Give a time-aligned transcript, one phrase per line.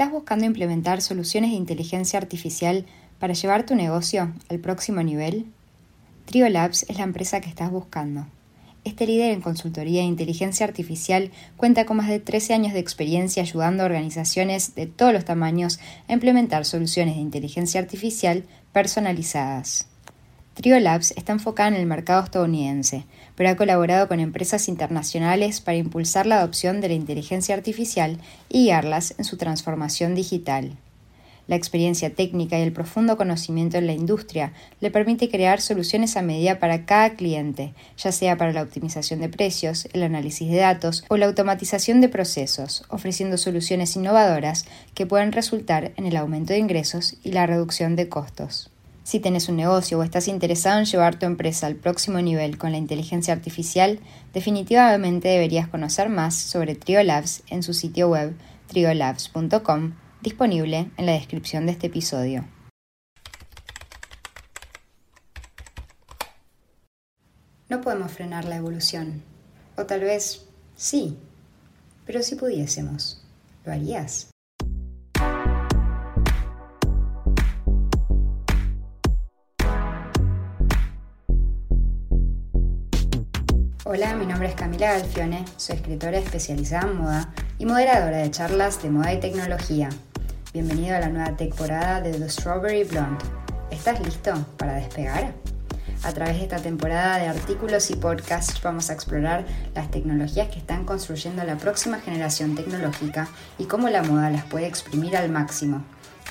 [0.00, 2.86] ¿Estás buscando implementar soluciones de inteligencia artificial
[3.18, 5.44] para llevar tu negocio al próximo nivel?
[6.24, 8.26] Trio Labs es la empresa que estás buscando.
[8.84, 13.42] Este líder en consultoría de inteligencia artificial cuenta con más de 13 años de experiencia
[13.42, 15.78] ayudando a organizaciones de todos los tamaños
[16.08, 19.86] a implementar soluciones de inteligencia artificial personalizadas.
[20.54, 23.04] Trio Labs está enfocada en el mercado estadounidense,
[23.36, 28.18] pero ha colaborado con empresas internacionales para impulsar la adopción de la inteligencia artificial
[28.48, 30.76] y guiarlas en su transformación digital.
[31.50, 36.22] La experiencia técnica y el profundo conocimiento en la industria le permite crear soluciones a
[36.22, 41.04] medida para cada cliente, ya sea para la optimización de precios, el análisis de datos
[41.08, 46.60] o la automatización de procesos, ofreciendo soluciones innovadoras que pueden resultar en el aumento de
[46.60, 48.70] ingresos y la reducción de costos.
[49.02, 52.72] Si tienes un negocio o estás interesado en llevar tu empresa al próximo nivel con
[52.72, 54.00] la inteligencia artificial,
[54.32, 58.36] definitivamente deberías conocer más sobre Triolabs en su sitio web
[58.68, 62.46] triolabs.com, disponible en la descripción de este episodio.
[67.68, 69.22] No podemos frenar la evolución,
[69.76, 71.16] o tal vez sí,
[72.04, 73.24] pero si pudiésemos,
[73.64, 74.30] ¿lo harías?
[83.92, 88.80] Hola, mi nombre es Camila Galfione, soy escritora especializada en moda y moderadora de charlas
[88.80, 89.88] de moda y tecnología.
[90.52, 93.24] Bienvenido a la nueva temporada de The Strawberry Blonde.
[93.72, 95.34] ¿Estás listo para despegar?
[96.04, 100.60] A través de esta temporada de artículos y podcasts vamos a explorar las tecnologías que
[100.60, 103.26] están construyendo la próxima generación tecnológica
[103.58, 105.82] y cómo la moda las puede exprimir al máximo.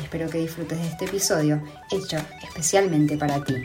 [0.01, 3.55] Espero que disfrutes de este episodio hecho especialmente para ti.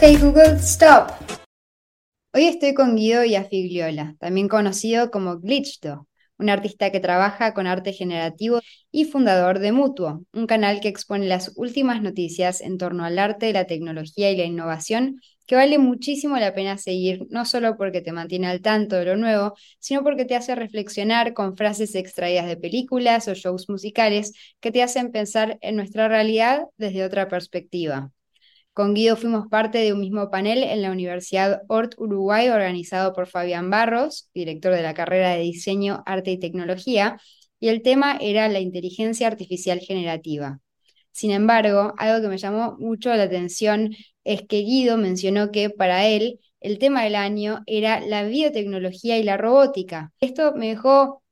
[0.00, 1.10] Ok, Google, stop.
[2.32, 6.06] Hoy estoy con Guido Iafigliola, también conocido como Glitchdo,
[6.38, 8.60] un artista que trabaja con arte generativo
[8.92, 13.52] y fundador de Mutuo, un canal que expone las últimas noticias en torno al arte,
[13.52, 18.12] la tecnología y la innovación, que vale muchísimo la pena seguir, no solo porque te
[18.12, 22.56] mantiene al tanto de lo nuevo, sino porque te hace reflexionar con frases extraídas de
[22.56, 28.12] películas o shows musicales que te hacen pensar en nuestra realidad desde otra perspectiva.
[28.78, 33.26] Con Guido fuimos parte de un mismo panel en la Universidad Ort Uruguay organizado por
[33.26, 37.18] Fabián Barros, director de la carrera de Diseño, Arte y Tecnología,
[37.58, 40.60] y el tema era la inteligencia artificial generativa.
[41.10, 46.06] Sin embargo, algo que me llamó mucho la atención es que Guido mencionó que para
[46.06, 50.12] él el tema del año era la biotecnología y la robótica.
[50.20, 51.24] Esto me dejó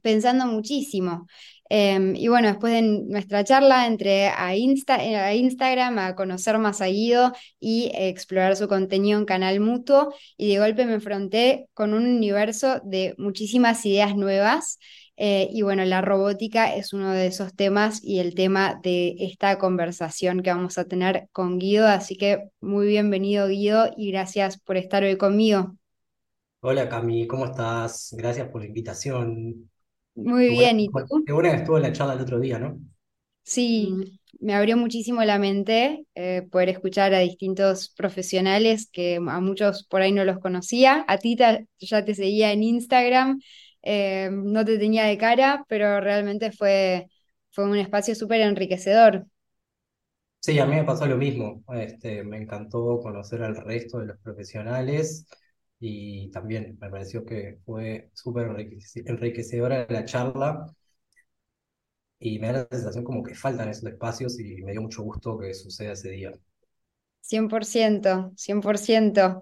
[0.00, 1.26] pensando muchísimo.
[1.70, 6.86] Em, y bueno, después de nuestra charla entré a, a Instagram a conocer más a
[6.86, 12.06] Guido y explorar su contenido en Canal Mutuo y de golpe me enfrenté con un
[12.06, 14.78] universo de muchísimas ideas nuevas.
[15.20, 19.58] Eh, y bueno, la robótica es uno de esos temas y el tema de esta
[19.58, 21.88] conversación que vamos a tener con Guido.
[21.88, 25.74] Así que muy bienvenido Guido y gracias por estar hoy conmigo.
[26.60, 28.14] Hola Cami, ¿cómo estás?
[28.16, 29.68] Gracias por la invitación.
[30.22, 31.24] Muy bien, ¿y tú?
[31.24, 32.78] qué buena que estuvo la charla el otro día, ¿no?
[33.44, 39.84] Sí, me abrió muchísimo la mente eh, poder escuchar a distintos profesionales que a muchos
[39.86, 41.04] por ahí no los conocía.
[41.08, 43.40] A ti ta- ya te seguía en Instagram,
[43.82, 47.08] eh, no te tenía de cara, pero realmente fue,
[47.50, 49.26] fue un espacio súper enriquecedor.
[50.40, 51.62] Sí, a mí me pasó lo mismo.
[51.74, 55.26] Este, me encantó conocer al resto de los profesionales
[55.80, 58.48] y también me pareció que fue súper
[59.06, 60.66] enriquecedora la charla
[62.20, 65.36] y me da la sensación como que faltan esos espacios y me dio mucho gusto
[65.36, 66.32] que suceda ese día.
[67.20, 69.40] 100%, 100%.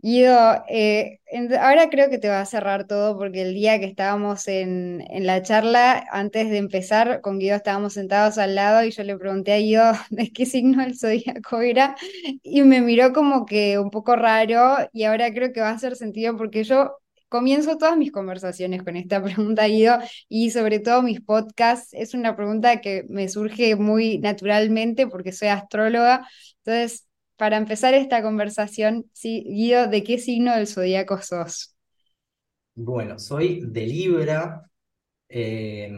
[0.00, 1.18] Guido, eh,
[1.58, 5.26] ahora creo que te va a cerrar todo porque el día que estábamos en, en
[5.26, 9.52] la charla, antes de empezar, con Guido estábamos sentados al lado y yo le pregunté
[9.54, 11.96] a Guido de qué signo del zodíaco era
[12.42, 15.96] y me miró como que un poco raro y ahora creo que va a hacer
[15.96, 16.96] sentido porque yo
[17.28, 19.98] comienzo todas mis conversaciones con esta pregunta, Guido,
[20.28, 21.88] y sobre todo mis podcasts.
[21.92, 26.28] Es una pregunta que me surge muy naturalmente porque soy astróloga.
[26.64, 27.07] Entonces...
[27.38, 31.74] Para empezar esta conversación, Guido, ¿de qué signo del zodíaco sos?
[32.74, 34.70] Bueno, soy de Libra,
[35.28, 35.90] eh,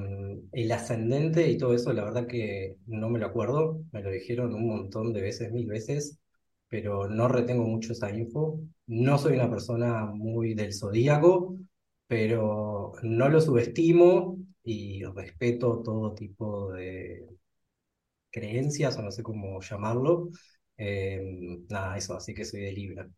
[0.53, 4.55] el ascendente y todo eso, la verdad que no me lo acuerdo, me lo dijeron
[4.55, 6.19] un montón de veces, mil veces,
[6.69, 8.61] pero no retengo mucho esa info.
[8.87, 11.57] No soy una persona muy del zodíaco,
[12.09, 17.27] pero no lo subestimo y respeto todo tipo de
[18.31, 20.31] creencias, o no sé cómo llamarlo.
[20.81, 23.09] Em, nada, eso, así que soy de Libra.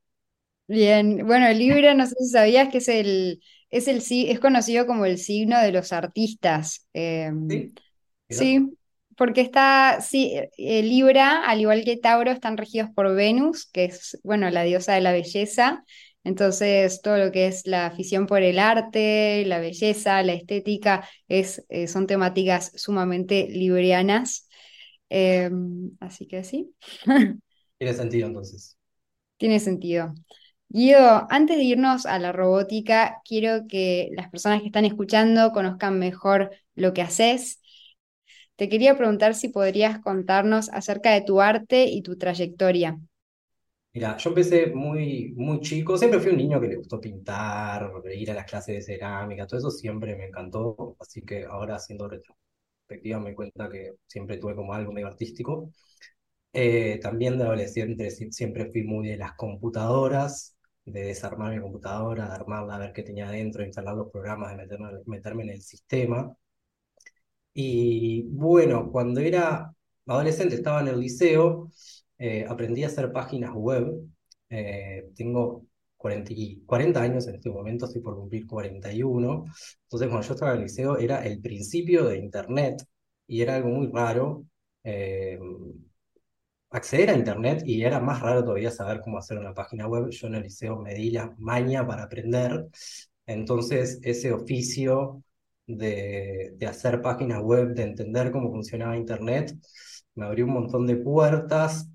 [0.69, 5.05] Bien, bueno, Libra, no sé si sabías que es el, es el, es conocido como
[5.05, 6.89] el signo de los artistas.
[6.93, 7.73] Em,
[8.29, 8.59] ¿Sí?
[8.59, 8.77] Sí,
[9.17, 14.19] porque está, sí, eh, Libra, al igual que Tauro, están regidos por Venus, que es,
[14.25, 15.85] bueno, la diosa de la belleza.
[16.25, 21.65] Entonces, todo lo que es la afición por el arte, la belleza, la estética, es,
[21.71, 24.49] eh, son temáticas sumamente librianas.
[25.11, 26.75] Em, así que sí,
[27.83, 28.79] tiene sentido entonces.
[29.37, 30.15] tiene sentido.
[30.69, 35.99] Guido, antes de irnos a la robótica, quiero que las personas que están escuchando conozcan
[35.99, 37.61] mejor lo que haces.
[38.57, 42.99] Te quería preguntar si podrías contarnos acerca de tu arte y tu trayectoria.
[43.95, 48.31] Mira, yo empecé muy, muy chico, siempre fui un niño que le gustó pintar, ir
[48.31, 53.21] a las clases de cerámica, todo eso siempre me encantó, así que ahora haciendo retrospectiva
[53.21, 55.71] me cuenta que siempre tuve como algo medio artístico.
[56.55, 62.29] Eh, también de adolescente si- siempre fui muy de las computadoras, de desarmar mi computadora,
[62.29, 66.37] de armarla, ver qué tenía dentro, instalar los programas, de meterme, meterme en el sistema.
[67.55, 69.73] Y bueno, cuando era
[70.07, 71.71] adolescente, estaba en el liceo,
[72.19, 73.93] eh, aprendí a hacer páginas web.
[74.49, 75.67] Eh, tengo
[75.97, 79.45] 40, y 40 años en este momento, estoy por cumplir 41.
[79.85, 82.83] Entonces, cuando yo estaba en el liceo, era el principio de Internet
[83.27, 84.45] y era algo muy raro.
[84.85, 85.39] eh,
[86.73, 90.11] acceder a Internet y era más raro todavía saber cómo hacer una página web.
[90.11, 92.69] Yo en el liceo me di la maña para aprender,
[93.27, 95.23] entonces ese oficio
[95.67, 99.55] de, de hacer páginas web, de entender cómo funcionaba Internet,
[100.15, 101.89] me abrió un montón de puertas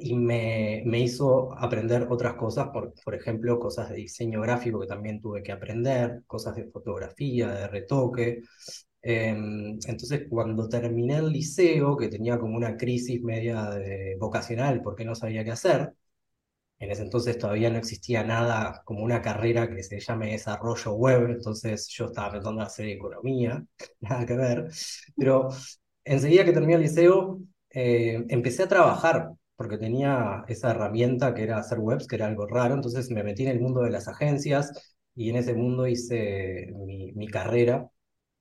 [0.00, 4.86] y me, me hizo aprender otras cosas, por, por ejemplo, cosas de diseño gráfico que
[4.86, 8.42] también tuve que aprender, cosas de fotografía, de retoque.
[9.02, 15.04] Em, entonces, cuando terminé el liceo, que tenía como una crisis media de vocacional porque
[15.04, 15.92] no sabía qué hacer,
[16.80, 21.30] en ese entonces todavía no existía nada como una carrera que se llame desarrollo web,
[21.30, 23.64] entonces yo estaba pensando en hacer economía,
[24.00, 24.68] nada que ver,
[25.16, 25.48] pero
[26.04, 27.40] enseguida que terminé el liceo,
[27.70, 32.46] eh, empecé a trabajar porque tenía esa herramienta que era hacer webs, que era algo
[32.46, 36.72] raro, entonces me metí en el mundo de las agencias y en ese mundo hice
[36.76, 37.88] mi, mi carrera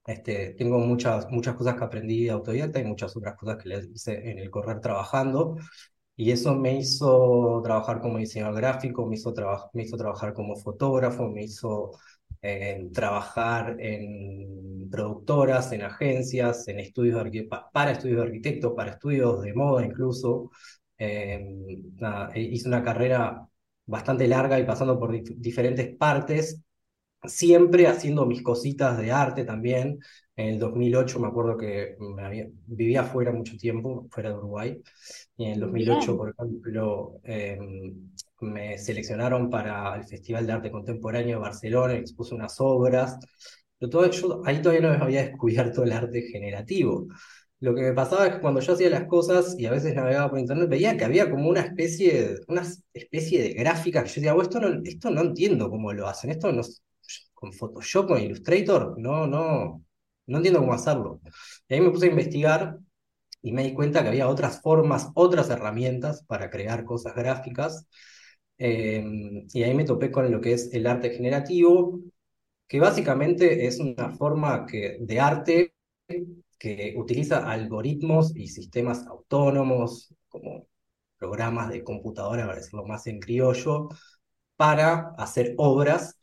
[0.07, 4.31] este, tengo muchas, muchas cosas que aprendí autodidacta y muchas otras cosas que les hice
[4.31, 5.57] en el correr trabajando.
[6.15, 9.33] Y eso me hizo trabajar como diseñador gráfico, me hizo,
[9.73, 11.91] me hizo trabajar como fotógrafo, me hizo
[12.41, 19.41] eh, trabajar en productoras, en agencias, en estudios de para estudios de arquitecto, para estudios
[19.43, 20.51] de moda incluso.
[20.97, 21.39] Eh,
[21.95, 23.47] nada, e- hice una carrera
[23.85, 26.61] bastante larga y pasando por dif- diferentes partes
[27.25, 29.99] siempre haciendo mis cositas de arte también.
[30.35, 34.81] En el 2008 me acuerdo que me había- vivía fuera mucho tiempo, fuera de Uruguay,
[35.37, 37.57] y en el 2008, Bien, por ejemplo, eh,
[38.41, 43.17] me seleccionaron para el Festival de Arte Contemporáneo de Barcelona, expuse unas obras.
[43.79, 47.07] Pero todo, yo ahí todavía no había descubierto el arte generativo.
[47.59, 50.29] Lo que me pasaba es que cuando yo hacía las cosas y a veces navegaba
[50.29, 54.15] por internet, veía que había como una especie, de- una especie de gráfica que yo
[54.15, 56.61] decía, "Oh, esto no, esto no entiendo cómo lo hacen, esto no,
[57.37, 59.83] con Photoshop, con Illustrator, no, no,
[60.25, 61.21] no entiendo cómo hacerlo.
[61.67, 62.79] Y ahí me puse a investigar
[63.43, 67.87] y me di cuenta que había otras formas, otras herramientas para crear cosas gráficas.
[68.57, 69.05] Eh,
[69.53, 71.99] y ahí me topé con lo que es el arte generativo,
[72.67, 74.65] que básicamente es una forma
[74.99, 75.73] de arte
[76.57, 80.67] que utiliza algoritmos y sistemas autónomos, como
[81.19, 83.89] programas de computadora, para decirlo más en criollo,
[84.55, 86.17] para hacer obras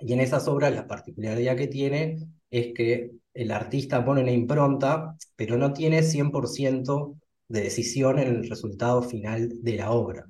[0.00, 5.16] y en esas obras la particularidad que tiene es que el artista pone una impronta,
[5.36, 7.16] pero no tiene 100%
[7.48, 10.26] de decisión en el resultado final de la obra.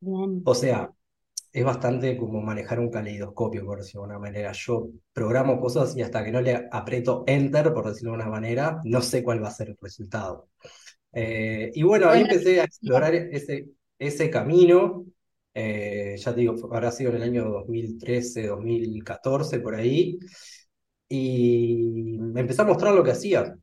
[0.00, 0.42] bien.
[0.44, 0.90] O sea,
[1.52, 4.52] es bastante como manejar un caleidoscopio, por decirlo de alguna manera.
[4.52, 8.80] Yo programo cosas y hasta que no le aprieto enter, por decirlo de una manera,
[8.84, 10.48] no sé cuál va a ser el resultado.
[11.12, 13.66] Eh, y bueno, ahí empecé a explorar ese,
[13.98, 15.04] ese camino.
[15.54, 20.18] Eh, ya te digo, habrá sido en el año 2013, 2014, por ahí.
[21.08, 21.76] Y
[22.20, 23.54] me empecé a mostrar lo que hacía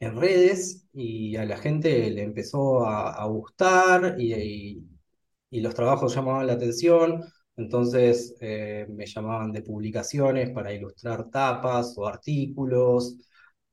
[0.00, 4.84] en redes y a la gente le empezó a, gustar y, y-
[5.50, 7.22] y los trabajos llamaban la atención.
[7.56, 13.16] Entonces eh, me llamaban de publicaciones para ilustrar tapas o artículos.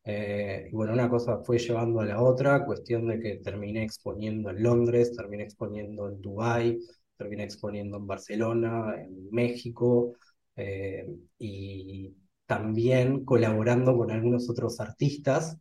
[0.03, 4.49] Eh, y bueno, una cosa fue llevando a la otra, cuestión de que terminé exponiendo
[4.49, 6.79] en Londres, terminé exponiendo en Dubái,
[7.21, 10.15] terminé exponiendo en Barcelona, en México,
[10.55, 12.13] eh, y
[12.45, 15.57] también colaborando con algunos otros artistas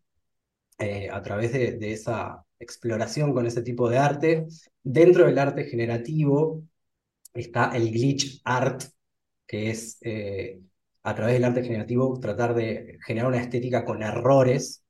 [0.78, 4.46] eh, a través de, de, esa exploración con ese tipo de arte.
[4.82, 6.62] Dentro del arte generativo
[7.34, 8.84] está el glitch art,
[9.46, 10.60] que es eh,
[11.02, 14.84] a través del arte generativo tratar de generar una estética con errores,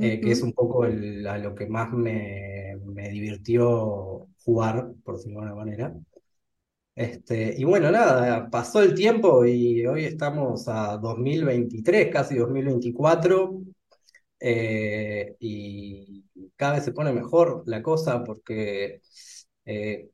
[0.00, 5.16] eh, que es un poco el, a lo que más me, me divirtió jugar, por
[5.16, 5.94] decirlo de alguna manera.
[6.94, 13.62] Este, y bueno, nada, pasó el tiempo y hoy estamos a 2023, casi 2024,
[14.40, 16.24] eh, y
[16.56, 19.00] cada vez se pone mejor la cosa porque
[19.64, 20.10] eh,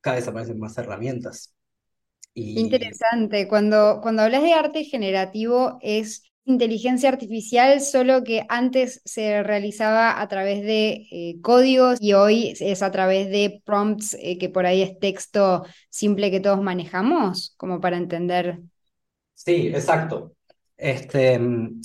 [0.00, 1.54] cada vez aparecen más herramientas.
[2.34, 2.60] Y...
[2.60, 10.20] Interesante, cuando, cuando hablas de arte generativo es inteligencia artificial, solo que antes se realizaba
[10.20, 14.66] a través de eh, códigos y hoy es a través de prompts, eh, que por
[14.66, 18.60] ahí es texto simple que todos manejamos, como para entender.
[19.34, 20.34] Sí, exacto.
[20.76, 21.38] Este,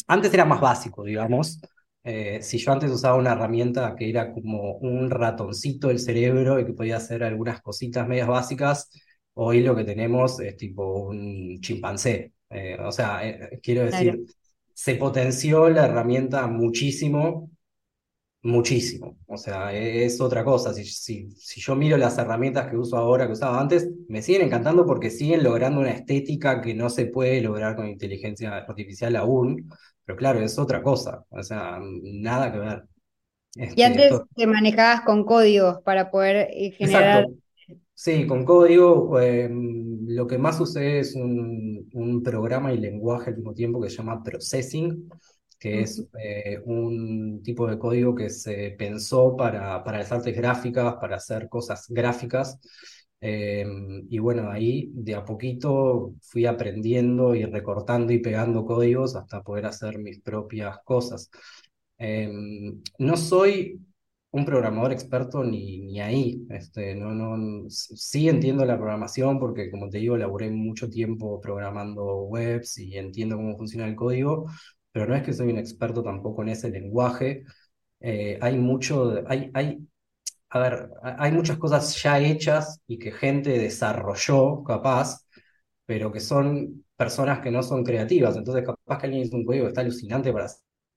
[0.07, 1.59] antes era más básico, digamos.
[2.03, 6.65] Eh, si yo antes usaba una herramienta que era como un ratoncito del cerebro y
[6.65, 8.89] que podía hacer algunas cositas medias básicas,
[9.33, 12.33] hoy lo que tenemos es tipo un chimpancé.
[12.79, 13.21] o sea,
[13.61, 14.23] quiero decir,
[14.77, 17.49] se potenció la herramienta muchísimo,
[18.43, 19.17] muchísimo.
[19.25, 20.71] O sea, e-, es, otra cosa.
[20.71, 24.43] Si, si, si, yo miro las herramientas que uso ahora, que usaba antes, me siguen
[24.43, 29.67] encantando porque siguen logrando una estética que no se puede lograr con inteligencia artificial aún.
[30.05, 31.25] Pero claro, es otra cosa.
[31.29, 32.83] O sea, nada que ver.
[33.55, 37.46] y este, antes te manejabas con códigos para poder eh, generar Exacto.
[37.99, 43.37] Sí, con código em, lo que más usé es un, un, programa y lenguaje al
[43.37, 45.09] mismo tiempo que se llama Processing,
[45.57, 50.95] que es eh, un tipo de código que se pensó para, para las artes gráficas,
[51.01, 52.59] para hacer cosas gráficas.
[53.19, 59.41] Em, y bueno, ahí de a poquito fui aprendiendo y recortando y pegando códigos hasta
[59.41, 61.31] poder hacer mis propias cosas.
[62.99, 63.79] No soy
[64.37, 66.45] un programador experto ni, ni ahí.
[66.49, 72.23] Este, no, no, sí entiendo la programación porque, como te digo, laburé mucho tiempo programando
[72.23, 74.45] webs y entiendo cómo funciona el código,
[74.91, 77.43] pero no es que soy un experto tampoco en ese lenguaje.
[78.01, 79.79] Eh, hay mucho, hay, hay,
[80.49, 85.25] a ver, hay muchas cosas ya hechas y que gente desarrolló, capaz,
[85.85, 88.35] pero que son personas que no son creativas.
[88.37, 90.45] Entonces, capaz que alguien hizo un código que está alucinante para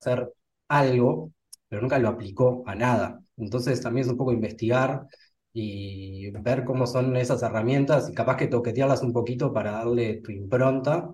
[0.01, 0.33] hacer
[0.69, 1.33] algo,
[1.69, 3.21] pero nunca lo aplicó a nada.
[3.41, 5.07] Entonces también es un poco investigar
[5.53, 10.31] y ver cómo son esas herramientas y capaz que toquetearlas un poquito para darle tu
[10.33, 11.11] impronta.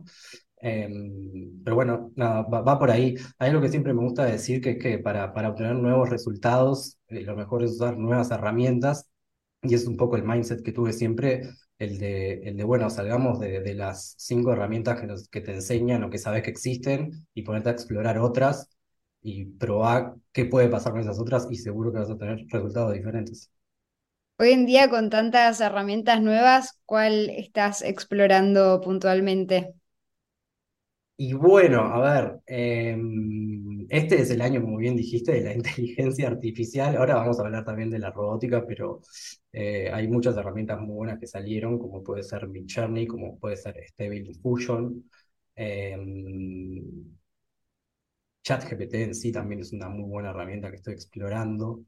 [0.58, 3.14] Em, pero bueno, va, por ahí.
[3.38, 6.98] Hay algo que siempre me gusta decir, que es que para, para obtener nuevos resultados,
[7.08, 9.08] eh, lo mejor es usar nuevas herramientas
[9.62, 11.42] y es un poco el mindset que tuve siempre,
[11.78, 15.52] el de, el de bueno, salgamos de, de las cinco herramientas que, nos, que te
[15.54, 18.68] enseñan o que sabes que existen y ponerte a explorar otras
[19.26, 22.94] y probar qué puede pasar con esas otras y seguro que vas a tener resultados
[22.94, 23.50] diferentes.
[24.38, 29.74] Hoy en día, con tantas herramientas nuevas, ¿cuál estás explorando puntualmente?
[31.18, 36.28] Y bueno, a ver, em, este es el año, como bien dijiste, de la inteligencia
[36.28, 36.96] artificial.
[36.96, 39.00] Ahora vamos a hablar también de la robótica, pero
[39.52, 43.76] eh, hay muchas herramientas muy buenas que salieron, como puede ser Midjourney, como puede ser
[43.88, 45.10] Stable Diffusion.
[45.56, 46.82] Em,
[48.46, 51.80] ChatGPT en sí también es una muy buena herramienta que estoy explorando.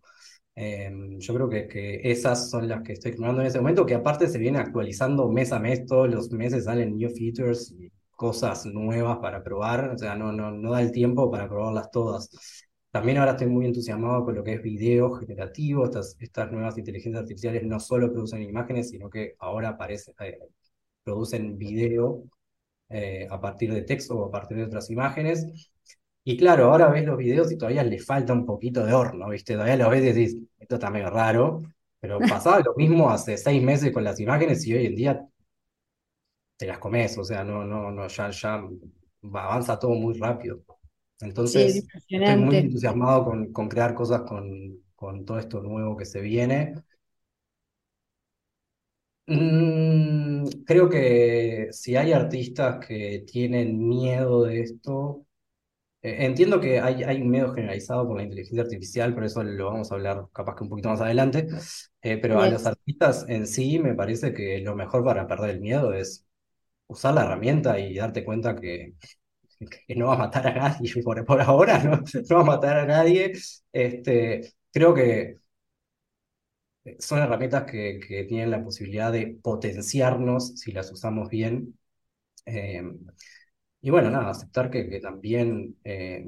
[0.54, 4.28] Em, yo creo que, esas son las que estoy explorando en ese momento, que aparte
[4.28, 9.18] se viene actualizando mes a mes, todos los meses salen new features y cosas nuevas
[9.18, 10.32] para probar, o sea, no,
[10.72, 12.30] da el tiempo para probarlas todas.
[12.90, 17.22] También ahora estoy muy entusiasmado con lo que es video generativo, estas, estas nuevas inteligencias
[17.22, 20.38] artificiales no solo producen imágenes, sino que ahora aparece, eh,
[21.04, 22.24] producen video
[22.88, 25.46] eh, a partir de texto o a partir de otras imágenes.
[26.28, 29.54] Y claro, ahora ves los videos y todavía le falta un poquito de horno, ¿viste?
[29.54, 31.62] Todavía lo ves y decís, esto está medio raro,
[32.00, 35.26] pero pasaba lo mismo hace seis meses con las imágenes y hoy en día
[36.58, 38.62] te las comes, o sea, no, no, no, ya, ya
[39.32, 40.60] avanza todo muy rápido.
[41.20, 46.20] Entonces, estoy muy entusiasmado con, con crear cosas con, con todo esto nuevo que se
[46.20, 46.74] viene.
[49.26, 55.26] Mm, creo que si hay artistas que tienen miedo de esto,
[56.02, 59.90] entiendo que hay, hay un miedo generalizado con la inteligencia artificial, pero eso lo vamos
[59.90, 61.46] a hablar capaz que un poquito más adelante.
[62.02, 65.60] Eh, pero a los artistas en sí me parece que lo mejor para perder el
[65.60, 66.26] miedo es
[66.88, 68.94] usar la herramienta y darte cuenta que,
[69.86, 70.92] que no va a matar a nadie.
[71.04, 71.98] Por, por ahora no,
[72.30, 73.32] no, va a matar a nadie.
[73.72, 75.38] Este, creo que
[76.98, 81.78] son herramientas que, que tienen la posibilidad de potenciarnos si las usamos bien.
[82.46, 82.82] Eh,
[83.82, 86.26] y bueno, nada, aceptar que, que también, eh,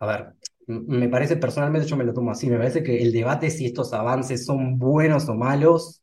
[0.00, 0.34] a ver,
[0.66, 3.92] me parece personalmente, yo me lo tomo así, me parece que el debate si estos
[3.92, 6.02] avances son buenos o malos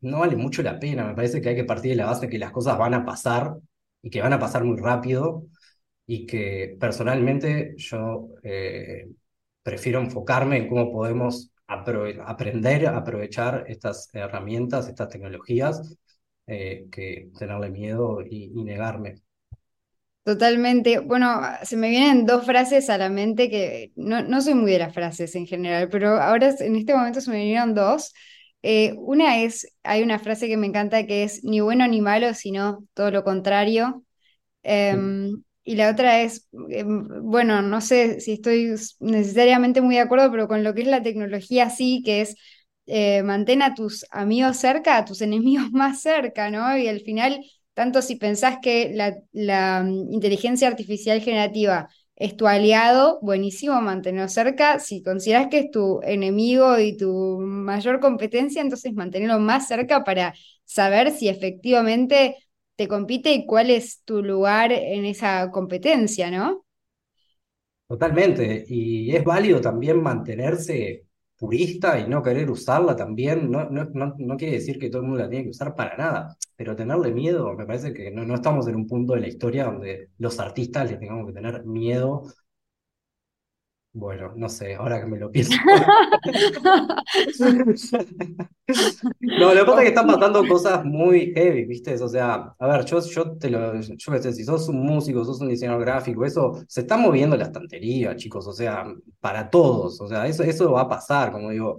[0.00, 1.04] no vale mucho la pena.
[1.06, 3.56] Me parece que hay que partir de la base que las cosas van a pasar
[4.02, 5.46] y que van a pasar muy rápido
[6.06, 9.08] y que personalmente yo eh,
[9.62, 15.96] prefiero enfocarme en cómo podemos aprove- aprender aprovechar estas herramientas, estas tecnologías,
[16.46, 19.22] eh, que tenerle miedo y, y negarme.
[20.24, 20.98] Totalmente.
[20.98, 24.80] Bueno, se me vienen dos frases a la mente que no, no soy muy de
[24.80, 28.12] las frases en general, pero ahora en este momento se me vinieron dos.
[28.62, 32.34] Eh, una es, hay una frase que me encanta que es ni bueno ni malo,
[32.34, 34.02] sino todo lo contrario.
[34.64, 40.30] Em, y la otra es, em, bueno, no sé si estoy necesariamente muy de acuerdo,
[40.30, 42.36] pero con lo que es la tecnología sí, que es
[42.86, 46.76] eh, mantén a tus amigos cerca, a tus enemigos más cerca, ¿no?
[46.76, 47.40] Y al final,
[47.74, 54.28] tanto si pensás que la, la, mm, inteligencia artificial generativa es tu aliado, buenísimo mantenerlo
[54.28, 54.78] cerca.
[54.78, 60.34] Si consideras que es tu enemigo y tu mayor competencia, entonces mantenerlo más cerca para
[60.64, 62.36] saber si efectivamente
[62.76, 66.64] te compite y cuál es tu lugar en esa competencia, ¿no?
[67.88, 71.05] Totalmente, y es válido también mantenerse
[71.36, 75.08] purista y no querer usarla también, no, no, no, no quiere decir que todo el
[75.08, 78.34] mundo la tiene que usar para nada, pero tenerle miedo, me parece que no, no
[78.34, 82.22] estamos en un punto de la historia donde los artistas le tengamos que tener miedo,
[83.96, 85.56] bueno, no sé, ahora que me lo pienso.
[89.20, 91.94] No, lo que pasa es que están pasando cosas muy heavy, ¿viste?
[91.94, 95.24] O sea, a ver, yo, yo te lo, yo qué sé, si sos un músico,
[95.24, 98.84] sos un diseñador gráfico, eso se está moviendo la estantería, chicos, o sea,
[99.20, 101.78] para todos, o sea, eso, eso va a pasar, como digo,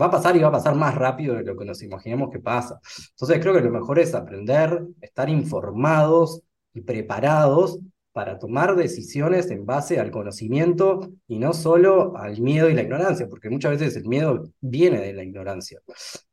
[0.00, 2.38] va a pasar y va a pasar más rápido de lo que nos imaginemos que
[2.38, 2.80] pasa.
[3.10, 7.80] Entonces creo que lo mejor es aprender, estar informados y preparados
[8.18, 13.28] para tomar decisiones en base al conocimiento y no solo al miedo y la ignorancia,
[13.28, 15.80] porque muchas veces el miedo viene de la ignorancia.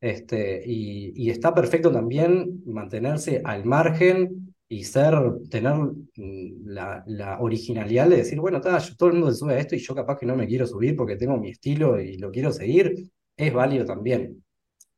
[0.02, 5.14] Este, y, y está perfecto también mantenerse al margen y ser,
[5.52, 7.04] tener mm, la,
[7.40, 10.18] originalidad de decir, bueno, yo- todo el mundo se sube a esto y yo capaz
[10.18, 13.86] que no me quiero subir porque tengo mi estilo y lo quiero seguir, es válido
[13.86, 14.44] también.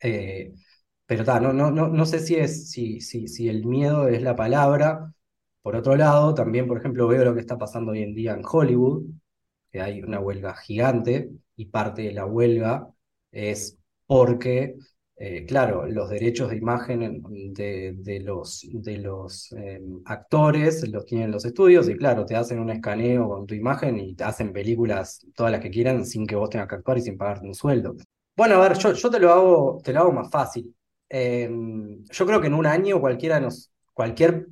[0.02, 0.54] Eh,
[1.06, 4.36] pero no, no, no, no sé si, es, si, si, si el miedo es la
[4.36, 5.14] palabra.
[5.68, 8.42] Por otro lado, también, por ejemplo, veo lo que está pasando hoy en día en
[8.50, 9.04] Hollywood,
[9.70, 12.88] que hay una huelga gigante y parte de la huelga
[13.34, 14.76] es porque,
[15.18, 17.22] eh, claro, los derechos de imagen en-
[17.54, 22.70] de, los, de los eh, actores los tienen los estudios y claro, te hacen un
[22.70, 26.50] escaneo con tu imagen y te hacen películas todas las que quieran sin que vos
[26.50, 27.98] tengas que actuar y sin pagarte un sueldo.
[28.38, 30.74] Bueno, a ver, yo, te lo hago, te lo hago más fácil.
[31.10, 31.50] Eh,
[32.10, 34.48] yo creo que en un año cualquiera nos, cualquier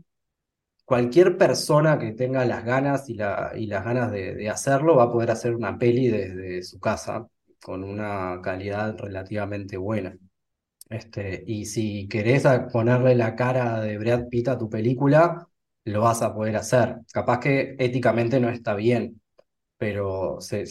[0.86, 5.12] cualquier persona que tenga las ganas y, la, y las ganas de, hacerlo va a
[5.12, 7.28] poder hacer una peli desde su casa
[7.62, 10.17] con una calidad relativamente buena.
[10.89, 15.48] Este, y si querés ponerle la cara de Brad Pitt a tu película,
[15.86, 16.98] lo vas a poder hacer.
[17.12, 19.21] Capaz que éticamente no está bien,
[19.78, 20.65] pero se,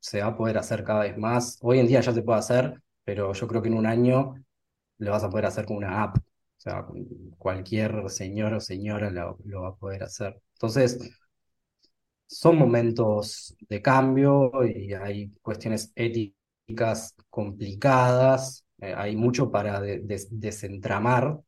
[0.00, 1.58] se va a poder hacer cada vez más.
[1.62, 4.34] Hoy en día ya se puede hacer, pero yo creo que en un año
[4.98, 6.18] lo vas a poder hacer con una app.
[6.66, 6.86] O sea,
[7.38, 10.40] cualquier señor o señora lo, lo va a poder hacer.
[10.54, 10.98] Entonces,
[12.26, 20.28] son momentos de cambio y hay cuestiones éticas complicadas, eh, hay mucho para de- des-
[20.30, 21.40] desentramar,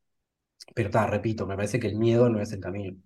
[0.75, 2.97] pero repito, me parece que el miedo no es el camino.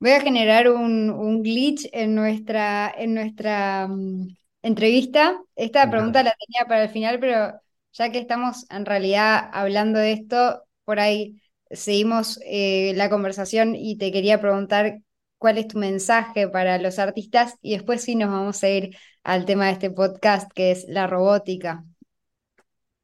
[0.00, 4.28] Voy a generar un, un glitch en nuestra, en nuestra mm,
[4.62, 5.42] entrevista.
[5.56, 7.60] Esta pregunta la tenía para el final, pero
[7.92, 13.98] ya que estamos en realidad hablando de esto, por ahí seguimos eh, la conversación y
[13.98, 15.00] te quería preguntar
[15.38, 19.44] cuál es tu mensaje para los artistas y después sí nos vamos a ir al
[19.44, 21.84] tema de este podcast, que es la robótica.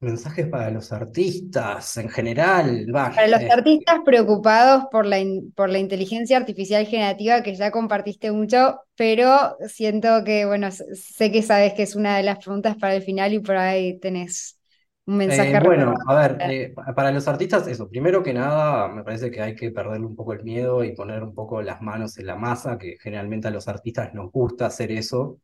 [0.00, 5.70] Mensajes para los artistas en general, Para los eh, artistas preocupados por la, in- por
[5.70, 11.74] la inteligencia artificial generativa que ya compartiste mucho, pero siento que, bueno, sé que sabes
[11.74, 14.58] que es una de las preguntas para el final y por ahí tenés
[15.06, 18.88] un mensaje Eh, bueno, a ver, eh, pa- para los artistas, eso, primero que nada,
[18.88, 21.80] me parece que hay que perderle un poco el miedo y poner un poco las
[21.80, 25.40] manos en la masa, que generalmente a los artistas nos gusta hacer eso,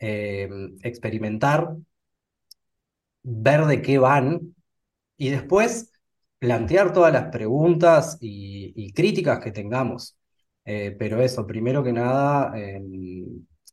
[0.00, 0.48] eh,
[0.82, 1.76] experimentar,
[3.22, 4.54] ver de qué van
[5.16, 5.92] y después
[6.38, 10.18] plantear todas las preguntas y, y críticas que tengamos.
[10.64, 12.80] Pero eso, primero que nada, eh,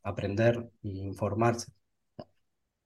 [0.04, 1.72] aprender e informarse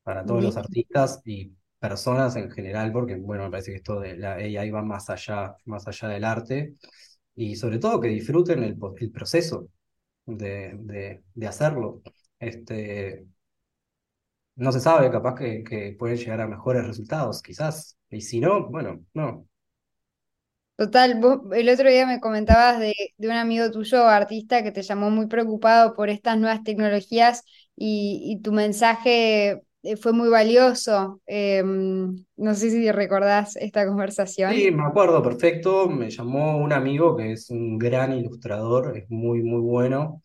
[0.02, 4.16] para todos los artistas y personas en general, porque bueno, me parece que esto de
[4.16, 6.74] la AI va más allá, más allá del arte,
[7.34, 8.76] y sobre todo que disfruten el,
[9.10, 9.68] proceso
[10.26, 12.02] de, de, hacerlo.
[12.38, 13.26] Este,
[14.56, 17.96] no se sabe, capaz que, pueden llegar a mejores resultados, quizás.
[18.10, 19.46] Y si no, bueno, no.
[20.76, 24.82] Total, vos el otro día me comentabas de, de un amigo tuyo, artista, que te
[24.82, 27.44] llamó muy preocupado por estas nuevas tecnologías
[27.76, 29.62] y, tu mensaje
[30.00, 31.20] fue muy valioso.
[31.26, 33.86] Em, no sé si recordás esta
[34.46, 34.72] Sí, conversación.
[34.72, 35.88] me acuerdo perfecto.
[35.88, 40.22] Me llamó un amigo que es un gran ilustrador, es muy, muy bueno,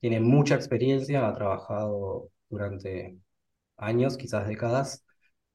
[0.00, 3.18] tiene mucha experiencia, ha trabajado durante
[3.78, 5.04] años, quizás décadas,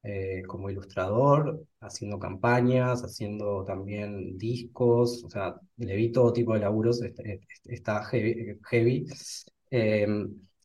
[0.04, 6.62] eh, como ilustrador, haciendo campañas, haciendo también discos, o sea, le vi todo tipo de
[6.62, 7.02] laburos,
[7.66, 8.58] está heavy.
[8.70, 9.06] heavy.
[9.72, 10.08] Eh,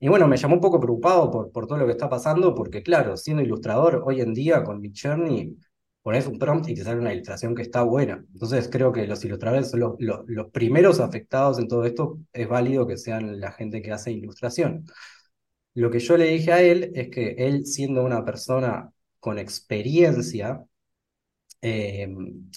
[0.00, 2.82] y bueno, me llamó un poco preocupado por, por todo lo que está pasando, porque
[2.82, 5.56] claro, siendo ilustrador, hoy en día con Midjourney
[6.02, 8.24] pones un prompt y te sale una ilustración que está buena.
[8.32, 12.86] Entonces creo que los ilustradores son los, los, primeros afectados en todo esto, es válido
[12.86, 14.86] que sean la gente que hace ilustración.
[15.74, 20.64] Lo que yo le dije a él es que él, siendo una persona con experiencia,
[21.60, 22.08] eh,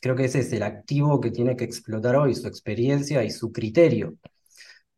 [0.01, 3.51] creo que ese es el activo que tiene que explotar hoy, su experiencia y su
[3.51, 4.15] criterio.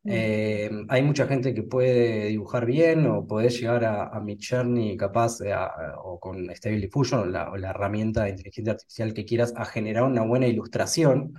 [0.06, 5.40] Eh, hay mucha gente que puede dibujar bien o podés llegar a, a Midjourney capaz
[5.40, 5.54] eh,
[6.02, 9.64] o con Stable Diffusion o la, o la herramienta de inteligencia artificial que quieras a
[9.64, 11.34] generar una buena ilustración,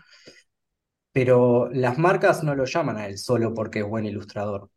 [1.11, 4.69] pero las marcas no lo llaman a él solo porque es buen ilustrador.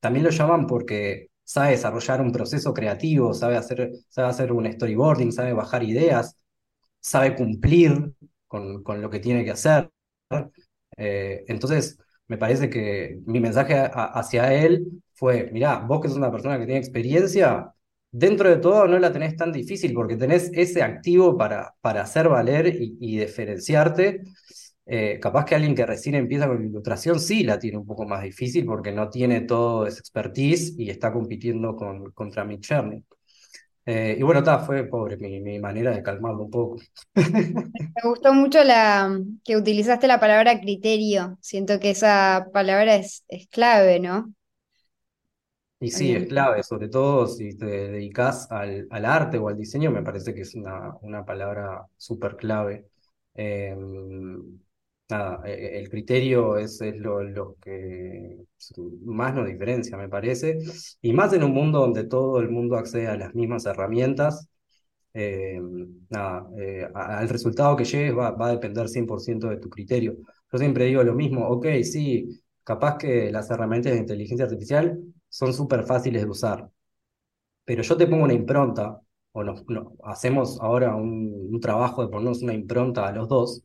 [0.00, 5.32] También lo llaman porque sabe desarrollar un proceso creativo, sabe hacer, sabe hacer un storyboarding,
[5.32, 6.36] sabe bajar ideas,
[7.00, 8.12] sabe cumplir
[8.48, 9.90] con, con lo que tiene que hacer.
[10.96, 11.98] Eh, entonces,
[12.28, 16.64] me parece que mi mensaje hacia él fue, mirá, vos que sos una persona que
[16.66, 17.72] tiene experiencia,
[18.10, 22.28] dentro de todo no la tenés tan difícil porque tenés ese activo para, para hacer
[22.28, 24.22] valer y, diferenciarte.
[24.86, 28.22] Eh, capaz que alguien que recién empieza con ilustración sí la tiene un poco más
[28.22, 33.02] difícil porque no tiene todo ese expertise y está compitiendo con, contra Midjourney.
[33.86, 36.76] Eh, y bueno, ta, fue pobre mi, mi manera de calmarlo un poco.
[37.96, 41.38] Me gustó mucho la que utilizaste la palabra criterio.
[41.40, 44.32] Siento que esa palabra es, es clave, ¿no?
[45.80, 49.90] Y sí, es clave, sobre todo si te dedicas al, al arte o al diseño,
[49.90, 52.86] me parece que es una, una palabra súper clave.
[53.34, 53.76] Eh,
[55.44, 58.44] eh, el criterio es, lo, que
[59.04, 60.58] más nos diferencia, me parece,
[61.02, 64.48] y más en un mundo donde todo el mundo accede a las mismas herramientas.
[65.14, 65.60] eh,
[66.58, 70.16] eh, al resultado que llegues va, a depender 100% de tu criterio.
[70.52, 74.98] Yo siempre digo lo mismo, ok, sí, capaz que las herramientas de inteligencia artificial
[75.28, 76.70] son súper fáciles de usar,
[77.64, 79.00] pero yo te pongo una impronta,
[79.32, 79.54] o no,
[80.04, 83.62] hacemos ahora un, un trabajo de ponernos una impronta a los dos,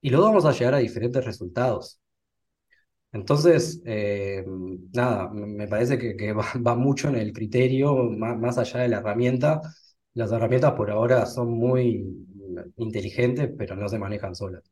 [0.00, 2.00] y dos vamos a llegar a diferentes resultados.
[3.12, 4.44] Entonces, eh,
[4.92, 9.60] nada, me parece que, va, mucho en el criterio, más, allá de la herramienta.
[10.14, 12.04] Las herramientas por ahora son muy
[12.76, 14.62] inteligentes, pero no se manejan solas.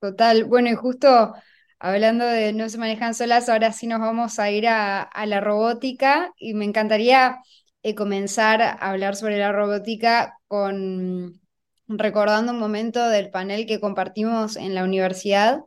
[0.00, 1.34] Total, bueno, y justo
[1.78, 5.40] hablando de no se manejan solas, ahora sí nos vamos a ir a, a la
[5.40, 7.38] robótica y me encantaría
[7.82, 11.40] eh, comenzar a hablar sobre la robótica con
[11.88, 15.60] recordando un momento del panel que compartimos en la universidad.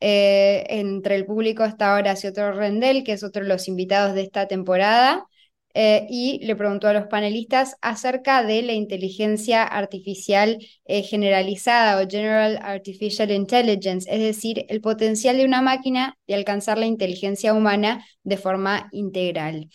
[0.00, 4.48] Eh, entre el público está Horacio Rendel, que es otro de los invitados de esta
[4.48, 5.26] temporada,
[5.74, 12.08] eh, y le preguntó a los panelistas acerca de la inteligencia artificial eh, generalizada o
[12.08, 18.04] General Artificial Intelligence, es decir, el potencial de una máquina de alcanzar la inteligencia humana
[18.24, 19.68] de forma integral.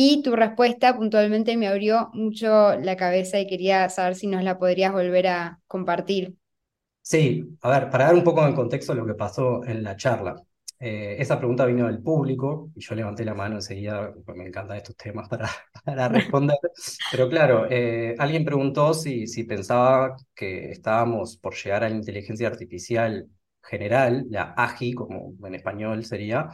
[0.00, 4.56] Y tu respuesta puntualmente me abrió mucho la cabeza y quería saber si nos la
[4.56, 6.36] podrías volver a compartir.
[7.02, 10.40] Sí, a ver, para dar un poco de contexto lo que pasó en la charla.
[10.78, 14.76] Eh, esa pregunta vino del público y yo levanté la mano enseguida, porque me encantan
[14.76, 15.48] estos temas para,
[15.84, 16.56] para responder.
[17.10, 22.46] Pero claro, eh, alguien preguntó si, si pensaba que estábamos por llegar a la inteligencia
[22.46, 23.26] artificial
[23.62, 26.48] general, la AGI, como en español sería,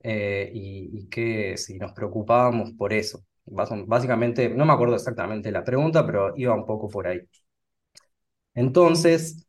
[0.00, 3.24] eh, y, y que si nos preocupábamos por eso.
[3.46, 7.20] Básicamente, no me acuerdo exactamente la pregunta, pero iba un poco por ahí.
[8.54, 9.46] Entonces,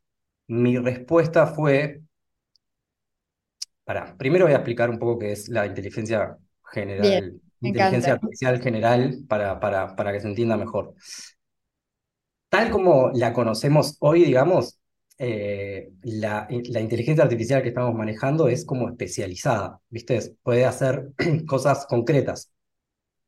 [0.47, 2.01] mi respuesta fue,
[3.83, 6.37] para, primero voy a explicar un poco qué es la inteligencia
[6.71, 8.13] general, inteligencia encanta.
[8.13, 10.93] artificial general, para, para, para que se entienda mejor.
[12.49, 14.78] Tal como la conocemos hoy, digamos,
[15.19, 20.35] eh, la, la inteligencia artificial que estamos manejando es como especializada, ¿viste?
[20.43, 21.09] Puede hacer
[21.47, 22.51] cosas concretas.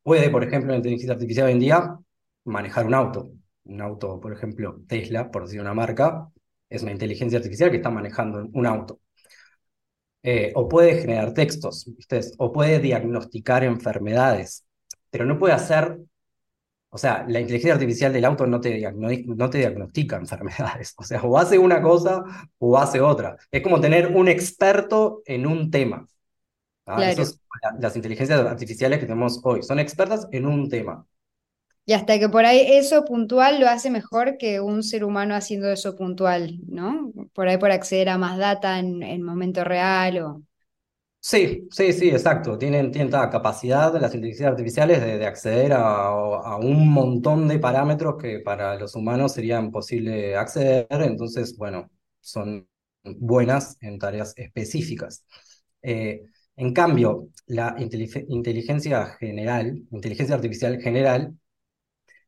[0.02, 1.98] Puede, por ejemplo, la inteligencia artificial hoy en día
[2.44, 3.30] manejar un auto.
[3.64, 6.28] un auto, por ejemplo, Tesla, por decir una marca,
[6.68, 9.00] es una inteligencia artificial que está manejando un auto.
[10.24, 11.86] Eh, o puede generar textos,
[12.38, 14.64] o puede diagnosticar enfermedades,
[15.10, 15.98] pero no puede hacer,
[16.94, 21.22] o sea, la inteligencia artificial del auto no te, no te diagnostica enfermedades, o sea,
[21.22, 22.22] o hace una cosa
[22.58, 23.38] o hace otra.
[23.50, 26.06] Es como tener un experto en un tema.
[26.84, 27.14] ¿ah?
[27.78, 31.06] las inteligencias artificiales que tenemos hoy, son expertas en un tema.
[31.86, 35.70] Y hasta que por ahí eso puntual lo hace mejor que un ser humano haciendo
[35.70, 37.10] eso puntual, ¿no?
[37.32, 40.42] Por ahí por acceder a más data en, en momento real o...
[41.24, 42.58] Sí, sí, sí, exacto.
[42.58, 48.16] Tienen, tienen la capacidad de las inteligencias artificiales de, acceder a, un montón de parámetros
[48.20, 50.86] que para los humanos serían posible acceder.
[50.90, 52.68] Entonces, bueno, son
[53.04, 55.24] buenas en tareas específicas.
[55.82, 56.22] Eh,
[56.56, 61.36] en cambio, la inteligencia general, inteligencia artificial general,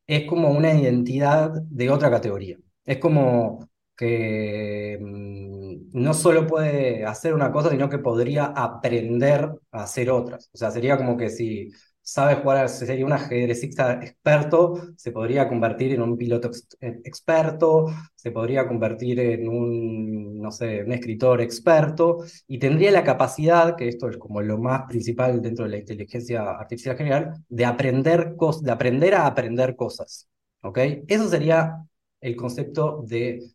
[0.06, 2.58] es como una identidad de otra categoría.
[2.84, 9.82] Es como que mm, no solo puede hacer una cosa, sino que podría aprender a
[9.84, 10.50] hacer otras.
[10.52, 11.70] O sea, sería como que si
[12.04, 18.30] sabe jugar, sería un ajedrecista experto, se podría convertir en un piloto eh, experto, se
[18.30, 24.08] podría convertir en un, no sé, un escritor experto, y tendría la capacidad, que esto
[24.10, 29.14] es como lo más principal dentro de la inteligencia artificial general, de aprender, de aprender
[29.14, 30.28] a aprender cosas.
[30.62, 30.78] ¿Ok?
[31.08, 31.84] Eso sería
[32.20, 33.53] el concepto de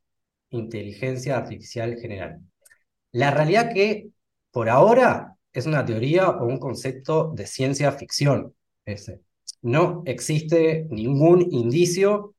[0.50, 2.42] inteligencia artificial general.
[3.12, 4.10] La realidad que
[4.52, 8.56] por ahora es una teoría o un concepto de ciencia ficción.
[9.62, 12.36] No existe ningún indicio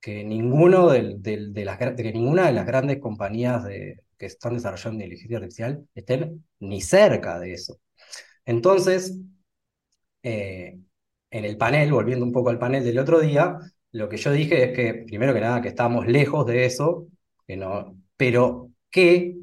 [0.00, 6.80] que, de, que ninguna de las grandes compañías que están desarrollando inteligencia artificial estén ni
[6.80, 7.78] cerca de eso.
[8.44, 9.14] Entonces,
[10.22, 10.78] eh,
[11.30, 13.58] en el panel, volviendo un poco al panel del otro día,
[13.92, 17.08] lo que yo dije es que, primero que nada, que estamos lejos de eso,
[17.48, 19.38] que no, pero que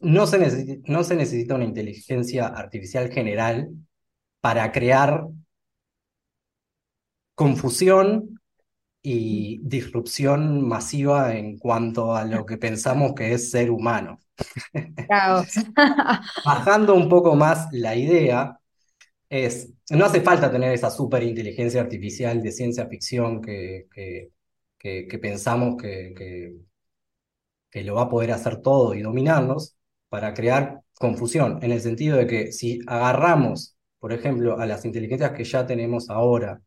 [0.00, 3.70] no se, necesita, no se necesita una inteligencia artificial general
[4.40, 5.28] para crear
[7.36, 8.40] confusión
[9.00, 14.18] y disrupción masiva en cuanto a lo que pensamos que es ser humano.
[16.44, 18.58] Bajando un poco más la idea,
[19.28, 25.80] es, no hace falta tener esa superinteligencia artificial de ciencia ficción que, que, que pensamos
[25.80, 26.66] que,
[27.70, 29.76] que lo va a poder hacer todo y dominarnos
[30.08, 35.32] para crear confusión, en el sentido de que si agarramos, por ejemplo, a las inteligencias
[35.32, 36.60] que ya tenemos ahora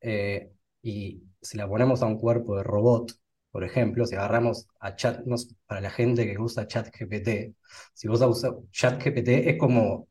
[0.00, 0.50] eh,
[0.82, 3.12] y si la ponemos a un cuerpo de robot,
[3.50, 5.20] por ejemplo, si agarramos a chat,
[5.66, 7.56] para la gente que usa ChatGPT,
[7.94, 10.08] si vos usas ChatGPT es como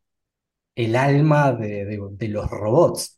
[0.75, 3.16] el alma de, de los robots.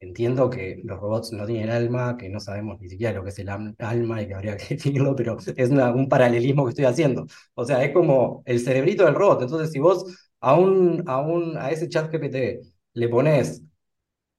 [0.00, 3.38] Entiendo que los robots no tienen alma, que no sabemos ni siquiera lo que es
[3.38, 7.26] el alma y que habría que definirlo, pero es un paralelismo que estoy haciendo.
[7.54, 9.42] O sea, es como el cerebrito del robot.
[9.42, 10.06] Entonces, si vos
[10.40, 12.60] a, un, a, un, a ese chat GPT
[12.94, 13.62] le pones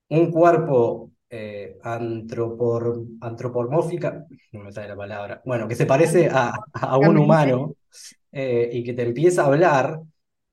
[0.10, 6.54] un cuerpo eh, antropor, antropomórfica, no me sale la palabra, bueno, que se parece a,
[6.74, 7.76] a un humano
[8.32, 10.02] eh, y que te empieza a hablar,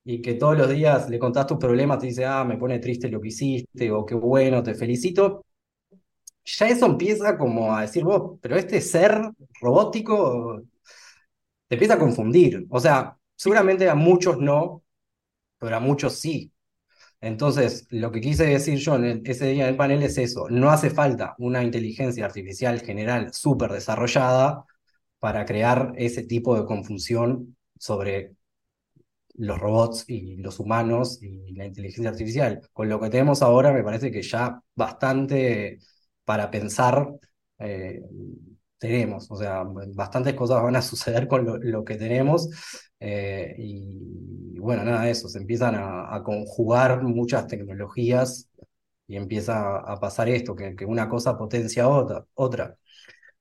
[0.04, 3.08] y que todos los días le contás tus problemas, te dice, ah, me pone triste
[3.08, 5.44] lo que hiciste, o qué bueno, te felicito,
[6.44, 9.20] ya eso empieza como a decir, vos, pero este ser
[9.60, 10.62] robótico
[11.68, 12.66] te empieza a confundir.
[12.70, 14.84] O sea, seguramente a muchos no,
[15.58, 16.52] pero a muchos sí.
[17.20, 20.90] Entonces, lo que quise decir yo en ese día del panel es eso, no hace
[20.90, 24.64] falta una inteligencia artificial general súper desarrollada
[25.20, 28.36] para crear ese tipo de confusión sobre
[29.38, 32.60] los robots y los humanos y la inteligencia artificial.
[32.72, 35.78] Con lo que tenemos ahora me parece que ya bastante
[36.24, 37.08] para pensar
[37.58, 38.02] eh,
[38.78, 42.48] tenemos, o sea, bastantes cosas van a suceder con lo, que tenemos
[43.00, 48.48] eh, y, bueno, nada de eso, se empiezan a, conjugar muchas tecnologías
[49.06, 52.26] y empieza a pasar esto, que, una cosa potencia otra.
[52.34, 52.76] otra.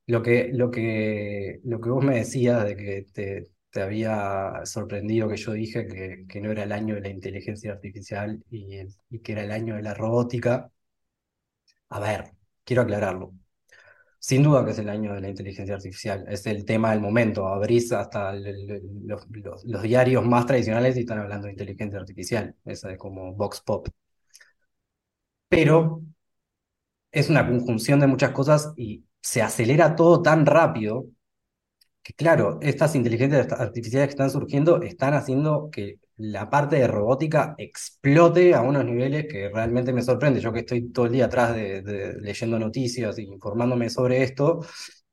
[0.08, 5.30] Lo que, lo, que, lo que vos me decías de que te, te había sorprendido
[5.30, 5.88] que yo dije
[6.28, 8.80] que, no era el año de la inteligencia artificial y,
[9.12, 10.72] y, que era el año de la robótica.
[11.90, 12.32] A ver,
[12.64, 13.34] quiero aclararlo.
[14.20, 17.48] Sin duda que es el año de la inteligencia artificial, es el tema del momento.
[17.48, 19.28] Abrís hasta los,
[19.64, 23.88] los, diarios más tradicionales y están hablando de inteligencia artificial, esa es como Vox Pop.
[25.50, 26.02] Pero
[27.12, 31.06] es una conjunción de muchas cosas y se acelera todo tan rápido
[32.16, 38.54] claro, estas inteligencias artificiales que están surgiendo están haciendo que la parte de robótica explote
[38.56, 40.40] a unos niveles que realmente me sorprende.
[40.40, 44.66] Yo que estoy todo el día atrás de, leyendo noticias y informándome sobre esto,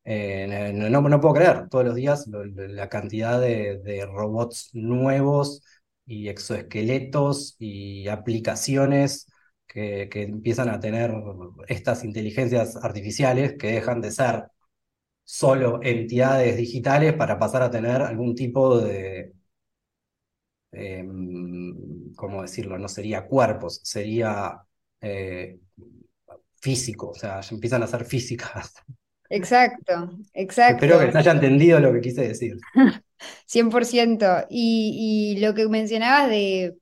[0.05, 5.63] eh, no, no, puedo creer todos los días la cantidad de, robots nuevos
[6.07, 9.27] y exoesqueletos y aplicaciones
[9.67, 11.13] que, que empiezan a tener
[11.69, 14.45] estas inteligencias artificiales que dejan de ser
[15.25, 19.35] solo entidades digitales para pasar a tener algún tipo de,
[20.73, 22.79] em, ¿cómo decirlo?
[22.79, 24.61] No sería cuerpos, sería
[25.01, 25.59] eh,
[26.61, 28.73] físico, o sea, empiezan a ser físicas.
[29.31, 30.85] Exacto, exacto.
[30.87, 32.57] Espero que se haya entendido lo que quise decir.
[33.47, 34.27] 100%.
[34.49, 36.77] Y, y lo que mencionabas de,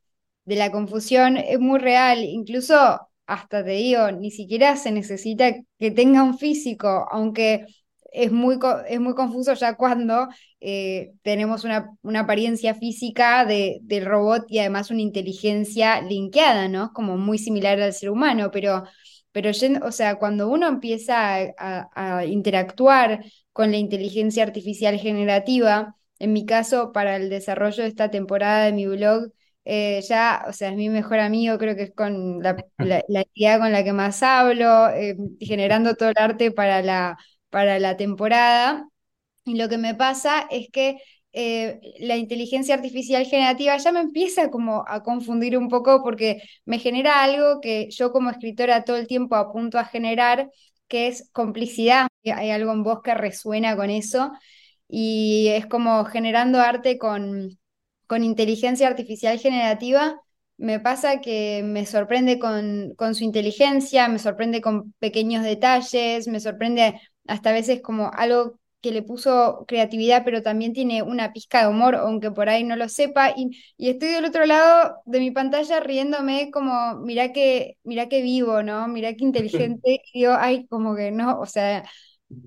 [0.44, 2.74] de la confusión es muy real, incluso
[3.26, 7.64] hasta te digo, ni siquiera se necesita que tenga un físico, aunque
[8.12, 10.28] es muy, es muy confuso ya cuando
[10.60, 16.92] eh, tenemos una, una, apariencia física de, del robot y además una inteligencia linkeada, ¿no?
[16.92, 18.84] Como muy similar al ser humano, pero,
[19.32, 19.50] pero
[19.82, 26.92] o sea, cuando uno empieza a, interactuar con la inteligencia artificial generativa, en mi caso,
[26.92, 29.32] para el desarrollo de esta temporada de mi blog,
[29.64, 32.56] eh, ya, o sea, es mi mejor amigo, creo que es con la,
[33.08, 37.16] entidad con la que más hablo, eh, generando todo el arte para la
[37.52, 38.88] para la temporada.
[39.44, 40.98] Y lo que me pasa es que
[41.32, 46.78] eh, la inteligencia artificial generativa ya me empieza como a confundir un poco porque me
[46.78, 50.50] genera algo que yo como escritora todo el tiempo apunto a generar,
[50.88, 52.08] que es complicidad.
[52.24, 54.32] Hay algo en vos que resuena con eso
[54.88, 57.58] y es como generando arte con,
[58.06, 60.16] con inteligencia artificial generativa.
[60.58, 66.40] Me pasa que me sorprende con, con su inteligencia, me sorprende con pequeños detalles, me
[66.40, 71.62] sorprende hasta a veces como algo que le puso creatividad, pero también tiene una pizca
[71.62, 75.30] de humor, aunque por ahí no lo sepa, y, estoy del otro lado de mi
[75.30, 78.88] pantalla riéndome como, mira que, mira que vivo, ¿no?
[78.88, 81.84] Mira qué inteligente, y digo, ay, como que no, o sea,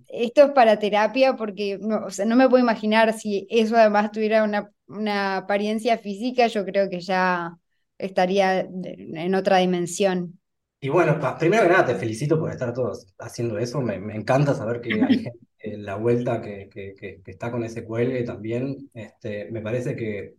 [0.08, 4.12] esto es para terapia porque no, o sea, no me puedo imaginar si eso además
[4.12, 7.58] tuviera una, una apariencia física, yo creo que ya
[7.98, 10.40] estaría en otra dimensión.
[10.86, 13.82] Y bueno, primero que nada te felicito por estar todos haciendo eso.
[13.82, 18.22] Me, encanta saber que hay gente en la vuelta que, que, está con ese cuelgue
[18.22, 18.92] también.
[18.94, 20.36] Este, me parece que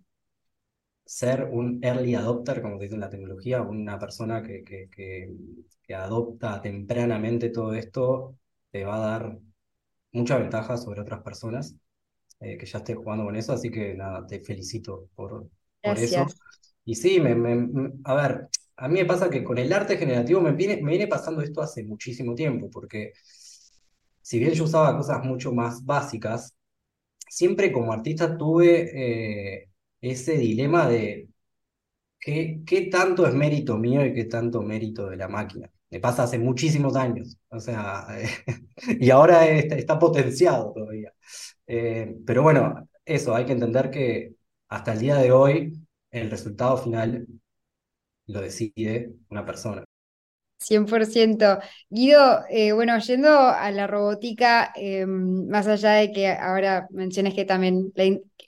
[1.05, 5.95] ser un early adopter, como se dice en la tecnología, una persona que, que, que,
[5.97, 8.37] adopta tempranamente todo esto,
[8.71, 9.39] te va a dar
[10.13, 11.75] mucha ventaja sobre otras personas
[12.39, 13.53] eh, que ya estén jugando con eso.
[13.53, 15.49] Así que nada, te felicito por,
[15.83, 16.25] por eso.
[16.85, 20.41] Y sí, me, me, a ver, a mí me pasa que con el arte generativo
[20.41, 23.13] me viene, pasando esto hace muchísimo tiempo, porque
[24.23, 26.55] si bien yo usaba cosas mucho más básicas,
[27.29, 31.29] siempre como artista tuve eh, ese dilema de
[32.21, 35.71] qué, qué tanto es mérito mío y qué tanto mérito de la máquina.
[35.91, 38.07] Me pasa hace muchísimos años, o sea,
[39.01, 41.13] y ahora está, potenciado todavía.
[41.67, 44.35] Eh, pero bueno, eso, hay que entender que
[44.69, 45.73] hasta el día de hoy
[46.11, 47.27] el resultado final
[48.27, 49.85] lo decide una persona.
[50.59, 51.59] 100%.
[51.91, 57.45] Guido, eh, bueno, yendo a la robótica, em, más allá de que ahora menciones que
[57.45, 57.93] también,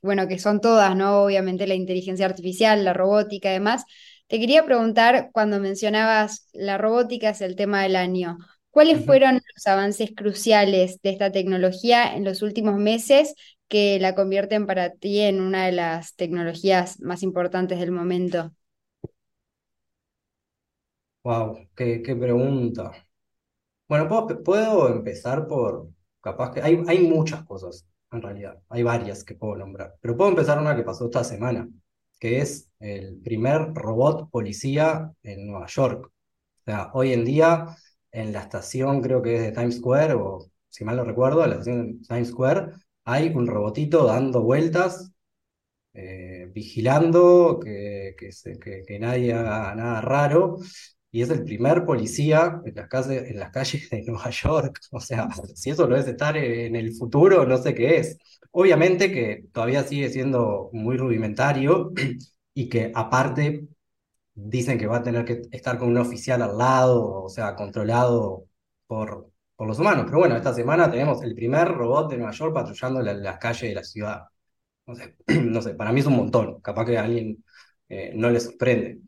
[0.03, 1.23] bueno, que son todas, ¿no?
[1.25, 3.85] Obviamente la inteligencia artificial, la robótica y demás,
[4.27, 8.39] te quería preguntar, cuando mencionabas la robótica es el tema del año,
[8.71, 13.35] ¿cuáles fueron los avances cruciales de esta tecnología en los últimos meses
[13.69, 18.53] que la convierten para ti en una de las tecnologías más importantes del momento?
[21.29, 22.91] Wow, qué, pregunta.
[23.87, 25.91] Bueno, puedo, puedo empezar por,
[26.23, 30.31] capaz que hay, hay muchas cosas, en realidad, hay varias que puedo nombrar, pero puedo
[30.31, 31.69] empezar una que pasó esta semana,
[32.19, 36.07] que es el primer robot policía en Nueva York.
[36.07, 37.77] O sea, hoy en día
[38.11, 41.51] en la estación, creo que es de Times Square, o si mal no recuerdo, en
[41.51, 42.73] la estación de Times Square,
[43.05, 45.13] hay un robotito dando vueltas,
[45.93, 50.59] eh, vigilando que, que nadie haga nada raro
[51.11, 54.81] y es el primer policía en las, calles, en las calles de Nueva York.
[54.93, 58.19] O sea, si eso lo es estar en el futuro, no sé qué es.
[58.51, 61.93] Obviamente que todavía sigue siendo muy rudimentario
[62.55, 63.69] y que aparte
[64.35, 68.47] dicen que va a tener que estar con un oficial al lado, o sea, controlado
[68.87, 70.05] por, por los humanos.
[70.07, 73.75] Pero bueno, esta semana tenemos el primer robot de Nueva York patrullando las calles de
[73.75, 74.23] la ciudad.
[74.87, 76.61] No sé, no sé, para mí es un montón.
[76.61, 77.45] Capaz que a alguien
[77.89, 79.01] eh, no le sorprende.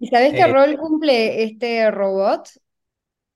[0.00, 2.48] ¿Y sabes qué eh, rol cumple este robot?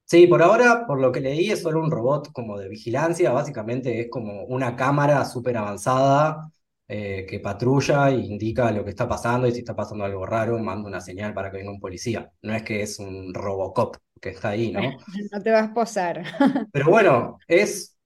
[0.06, 4.00] Sí, por ahora, por lo que leí, es solo un robot como de vigilancia, básicamente
[4.00, 6.50] es como una cámara súper avanzada
[6.86, 10.58] eh, que patrulla e indica lo que está pasando y si está pasando algo raro,
[10.58, 12.30] manda una señal para que venga un policía.
[12.42, 14.98] No es que es un Robocop que está ahí, ¿no?
[15.32, 16.22] No te vas a posar.
[16.70, 17.96] Pero bueno, es,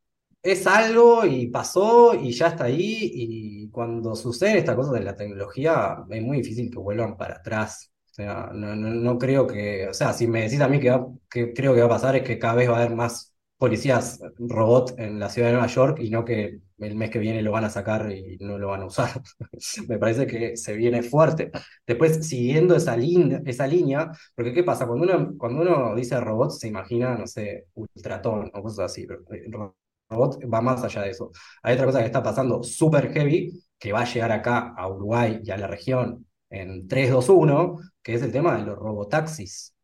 [0.43, 5.17] es algo y pasó y ya está ahí y cuando sucede esta cosa de la
[5.17, 7.91] tecnología es muy difícil que vuelvan para atrás.
[8.19, 11.73] Sea, no, no, no creo que, o sea, si me decís a mí que, creo
[11.75, 15.21] que va a pasar es que cada vez va a haber más policías robot en
[15.21, 17.71] la ciudad de Nueva York y no que el mes que viene lo van a
[17.71, 19.23] sacar y no lo van a usar.
[19.89, 21.51] Me parece que se viene fuerte.
[21.87, 24.87] Después, siguiendo esa, línea esa línea, porque ¿qué pasa?
[24.87, 29.21] Cuando uno, cuando uno dice robot, se imagina, no sé, Ultratón o cosas así, pero
[29.33, 29.77] eh, ro-
[30.11, 31.31] robot va más allá de eso.
[31.63, 35.41] Hay otra cosa que está pasando súper heavy, que va a llegar acá a Uruguay
[35.45, 37.77] y a la región en 3, 2, 1,
[38.09, 39.75] que es el tema de los robotaxis.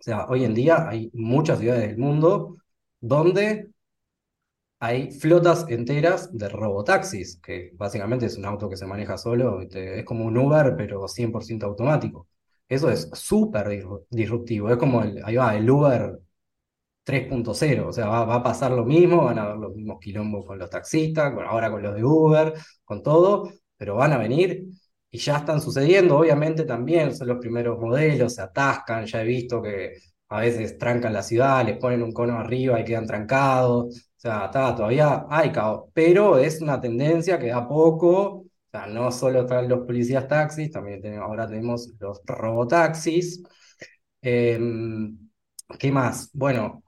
[0.00, 2.56] O sea, hoy en día hay muchas ciudades del mundo
[3.00, 3.70] donde
[4.78, 10.04] hay flotas enteras de robotaxis, que básicamente es un auto que se maneja solo, es
[10.04, 12.28] como un Uber, pero 100% automático.
[12.68, 16.18] Eso es súper disru- disruptivo, es como el, ahí va, el Uber
[17.04, 20.58] 3.0, o sea, va, a pasar lo mismo, van a haber los mismos quilombos con
[20.58, 24.66] los taxistas, ahora con los de Uber, con todo, pero van a venir
[25.10, 29.60] y ya están sucediendo, obviamente también son los primeros modelos, se atascan, ya he visto
[29.62, 29.94] que
[30.28, 34.46] a veces trancan la ciudad, les ponen un cono arriba y quedan trancados, o sea,
[34.46, 39.40] está, todavía hay caos, pero es una tendencia que da poco, o sea, no solo
[39.42, 43.42] están los policías taxis, también ahora tenemos los robotaxis.
[44.22, 45.30] Em,
[45.78, 46.30] ¿qué más?
[46.32, 46.82] Bueno,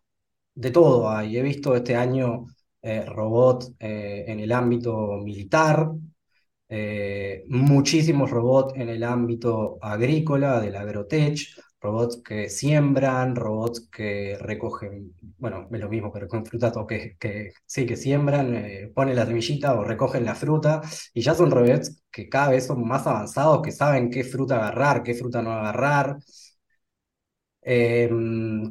[0.54, 1.36] de todo hay.
[1.38, 2.46] He visto este año
[2.82, 5.90] eh, robot eh, en el ámbito militar,
[6.74, 11.38] eh, muchísimos robots en el ámbito agrícola, del agrotech,
[11.80, 17.16] robots que siembran, robots que recogen, bueno, es lo mismo que recogen fruta, o que,
[17.18, 20.80] que sí, que siembran, eh, ponen la semillita o recogen la fruta,
[21.12, 25.02] y ya son robots que cada vez son más avanzados, que saben qué fruta agarrar,
[25.02, 26.16] qué fruta no agarrar.
[27.64, 28.10] Eh,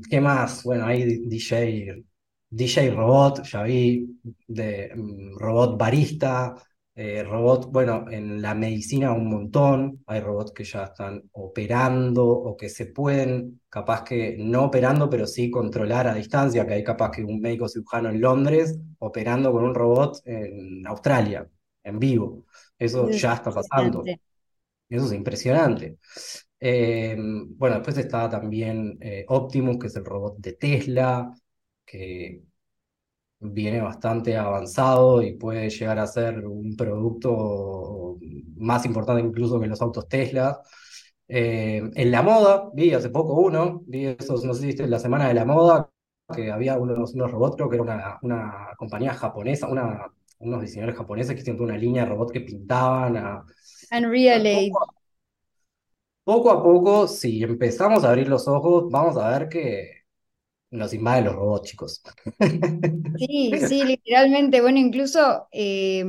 [0.09, 0.63] ¿qué más?
[0.63, 2.03] Bueno, hay DJ,
[2.49, 6.55] DJ robot, ya vi, de mm, robot barista,
[6.95, 12.57] eh, robot, bueno, en la medicina un montón, hay robots que ya están operando o
[12.57, 17.11] que se pueden, capaz que no operando, pero sí controlar a distancia, que hay capaz
[17.11, 21.47] que un médico cirujano en Londres operando con un robot en Australia,
[21.83, 22.45] en vivo.
[22.77, 24.03] Eso Eso es ya está pasando.
[24.89, 25.97] Eso es impresionante.
[26.59, 31.33] Eh, bueno, después está también eh, Optimus, que es el robot de Tesla,
[31.85, 32.43] que
[33.41, 38.17] viene bastante avanzado y puede llegar a ser un producto
[38.57, 40.61] más importante incluso que los autos Tesla.
[41.27, 44.99] Eh, en la moda, vi hace poco uno, vi esos, no sé si viste, la
[44.99, 45.89] semana de la moda,
[46.33, 50.07] que había unos, unos robots, creo que era una, una compañía japonesa, una,
[50.39, 53.45] unos diseñadores japoneses que hicieron una línea de robots que pintaban a,
[53.91, 55.01] Unreal poco
[56.23, 60.00] poco a poco, si empezamos a abrir los ojos, vamos a ver que
[60.71, 62.01] nos invaden los robots, chicos.
[63.17, 64.61] Sí, sí, literalmente.
[64.61, 66.05] Bueno, incluso eh,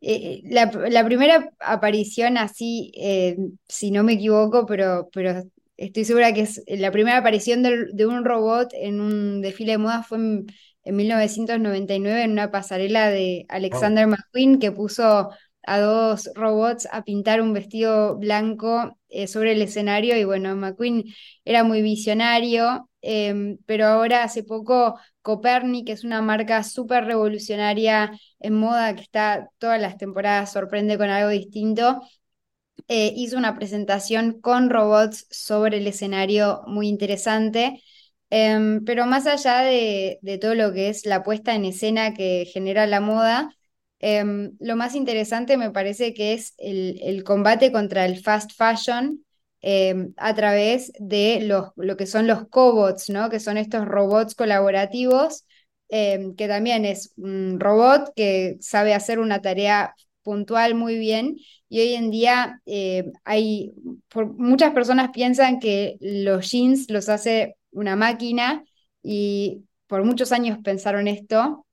[0.00, 3.36] eh, la, la primera aparición así, eh,
[3.68, 5.44] si no me equivoco, pero, pero
[5.76, 10.02] estoy segura que es la primera aparición de, un robot en un desfile de moda
[10.02, 10.46] fue en,
[10.82, 13.46] en 1999 en una pasarela de.
[13.48, 15.30] Alexander McQueen que puso
[15.68, 21.04] a dos robots a pintar un vestido blanco sobre el escenario y bueno, McQueen
[21.44, 28.12] era muy visionario, em, pero ahora hace poco Copernic, que es una marca súper revolucionaria
[28.40, 32.00] en moda que está todas las temporadas, sorprende con algo distinto.
[32.88, 37.82] eh, hizo una presentación con robots sobre el escenario muy interesante.
[38.30, 42.86] Em, pero más allá de, todo lo que es la puesta en escena que genera
[42.86, 43.50] la moda,
[44.00, 49.25] em, lo más interesante me parece que es el combate contra el fast fashion
[49.62, 53.30] em, a través de los, lo que son los cobots, ¿no?
[53.30, 55.44] Que son estos robots colaborativos,
[55.88, 61.36] em, que también es un robot que sabe hacer una tarea puntual muy bien.
[61.68, 63.72] Y hoy en día eh, hay,
[64.36, 68.64] muchas personas piensan que los jeans los hace una máquina
[69.02, 71.65] y por muchos años pensaron esto.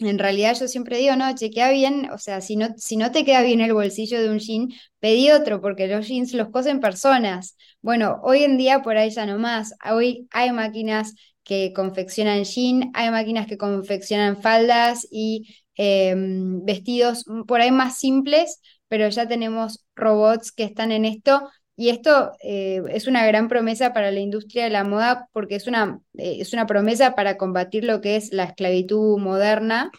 [0.00, 3.24] En realidad yo siempre digo, no, chequea bien, o sea, si no, si no te
[3.24, 7.56] queda bien el bolsillo de un jean, pedí otro, porque los jeans los cosen personas.
[7.82, 9.74] Bueno, hoy en día por ahí ya no más.
[9.90, 17.60] Hoy hay máquinas que confeccionan jean, hay máquinas que confeccionan faldas y eh, vestidos por
[17.60, 21.48] ahí más simples, pero ya tenemos robots que están en esto
[21.80, 25.66] Y esto eh, es una gran promesa para la industria de la moda porque es
[25.66, 29.90] una, eh, es una promesa para combatir lo que es la esclavitud moderna,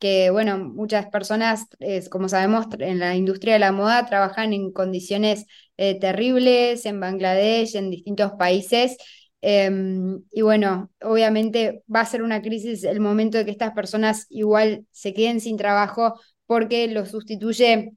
[0.00, 1.66] que bueno, muchas personas,
[2.10, 7.76] como sabemos, en la industria de la moda trabajan en condiciones eh, terribles en Bangladesh,
[7.76, 8.96] en distintos países.
[9.40, 14.26] Em, y bueno, obviamente va a ser una crisis el momento de que estas personas
[14.28, 17.92] igual se queden sin trabajo porque lo sustituye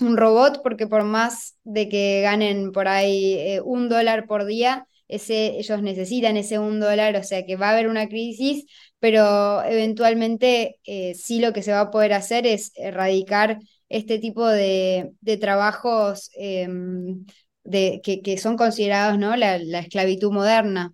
[0.00, 4.86] un robot, porque por más de que ganen por ahí eh, un dólar por día,
[5.08, 8.66] ese, ellos necesitan ese un dólar, o sea que va a haber una crisis,
[8.98, 14.46] pero eventualmente eh, sí lo que se va a poder hacer es erradicar este tipo
[14.46, 17.24] de, trabajos em,
[17.64, 19.36] de, que, son considerados ¿no?
[19.36, 20.92] la, esclavitud moderna.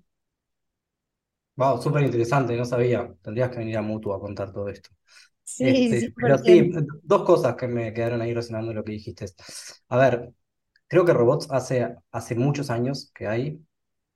[1.57, 3.13] Wow, súper interesante, no sabía.
[3.23, 4.91] Tendrías que venir a Mutua a contar todo esto.
[5.57, 6.71] Sí, este, sí, pero sí,
[7.03, 9.27] dos cosas que me quedaron ahí resonando lo que dijiste.
[9.89, 10.33] A ver,
[10.89, 13.61] creo que robots hace, hace muchos años que hay.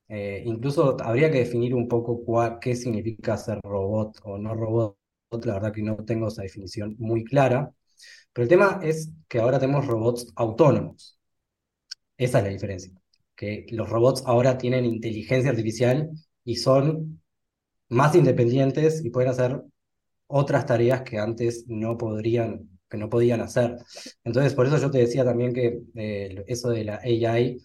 [0.09, 2.22] Eh, incluso habría que definir un poco
[2.61, 4.97] qué significa ser robot o no robot.
[5.45, 7.72] La verdad que no tengo esa definición muy clara.
[8.32, 11.18] Pero el tema es que ahora tenemos robots autónomos.
[12.16, 12.93] Esa es la diferencia.
[13.34, 16.11] Que los robots ahora tienen inteligencia artificial
[16.45, 17.22] y son
[17.89, 19.62] más independientes y pueden hacer
[20.27, 23.77] otras tareas que antes no podrían, que no podían hacer.
[24.24, 27.59] Entonces, por eso yo te decía también que eh, eso de la AI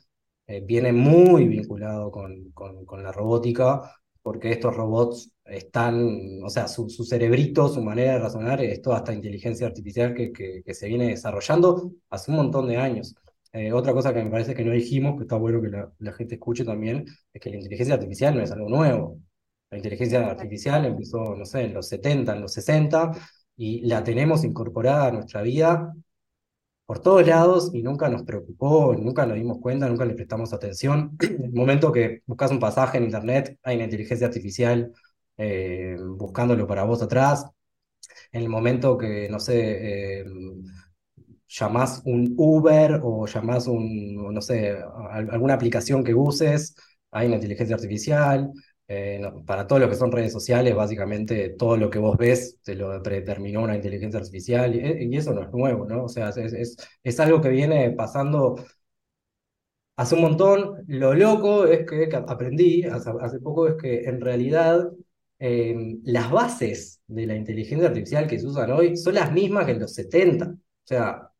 [0.48, 3.82] eh, viene muy vinculado con, con, la robótica,
[4.22, 9.14] porque estos robots están, o sea, su, cerebrito, su manera de razonar es toda esta
[9.14, 13.16] inteligencia artificial que, que, se viene desarrollando hace un montón de años.
[13.54, 16.14] Eh, otra cosa que me parece que no dijimos, que está bueno que la, la,
[16.14, 19.20] gente escuche también, es que la inteligencia artificial no es algo nuevo.
[19.72, 23.12] La inteligencia artificial empezó, no sé, en los 70, en los 60,
[23.56, 25.94] y la tenemos incorporada a nuestra vida
[26.86, 31.18] por todos lados y nunca nos preocupó, nunca nos dimos cuenta, nunca le prestamos atención.
[31.22, 34.92] En el momento que buscas un pasaje en internet, hay una inteligencia artificial
[35.38, 37.46] eh, buscándolo para vos atrás.
[38.32, 40.26] En el momento que, no sé, eh,
[41.48, 44.78] llamás un Uber o llamás un, no sé,
[45.10, 46.76] alguna aplicación que uses,
[47.12, 48.52] hay una inteligencia artificial.
[48.88, 52.76] Eh, para todo lo que son redes sociales, básicamente todo lo que vos ves te
[52.76, 56.04] lo predeterminó una inteligencia artificial y, eso no es nuevo, ¿no?
[56.06, 58.56] O sea, es, es, algo que viene pasando
[59.96, 60.84] hace un montón.
[60.88, 64.90] Lo loco es que, aprendí hace, poco es que en realidad
[65.40, 69.72] eh, las bases de la inteligencia artificial que se usan hoy son las mismas que
[69.72, 70.48] en los 70.
[70.48, 71.31] O sea,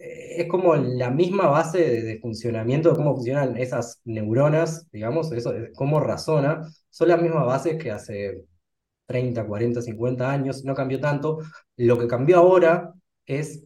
[0.00, 6.00] es como la misma base de, funcionamiento de cómo funcionan esas neuronas, digamos, eso, cómo
[6.00, 8.44] razona, son las mismas bases que hace
[9.06, 11.38] 30, 40, 50 años, no cambió tanto.
[11.76, 12.92] Lo que cambió ahora
[13.26, 13.64] es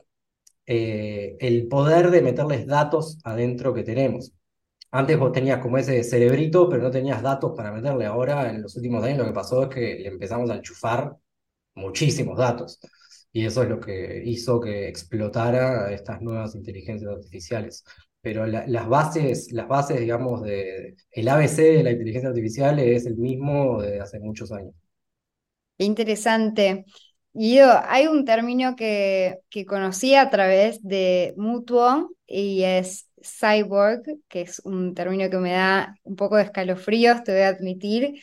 [0.66, 4.32] eh, el poder de meterles datos adentro que tenemos.
[4.90, 8.06] Antes vos tenías como ese cerebrito, pero no tenías datos para meterle.
[8.06, 11.16] Ahora, en los últimos años, lo que pasó es que le empezamos a enchufar
[11.74, 12.78] muchísimos datos.
[13.36, 17.84] Y eso es lo que hizo que explotara estas nuevas inteligencias artificiales.
[18.20, 23.16] Pero las bases, las bases, digamos, de el ABC de la inteligencia artificial es el
[23.16, 24.72] mismo de hace muchos años.
[25.78, 26.84] Interesante.
[27.32, 34.42] Yo, hay un término que, que conocí a través de Mutuo y es cyborg, que
[34.42, 38.14] es un término que me da un poco de escalofríos, te voy a admitir,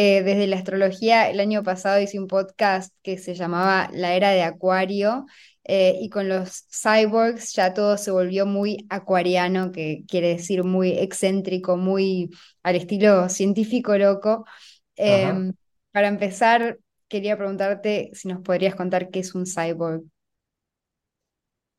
[0.00, 4.30] eh, desde la astrología, el año pasado hice un podcast que se llamaba La Era
[4.30, 5.26] de Acuario,
[5.64, 10.90] eh, y con los cyborgs ya todo se volvió muy acuariano, que quiere decir muy
[10.90, 12.30] excéntrico, muy
[12.62, 14.44] al estilo científico loco.
[14.94, 15.52] Em,
[15.90, 16.78] para empezar,
[17.08, 20.04] quería preguntarte si nos podrías contar qué es un cyborg.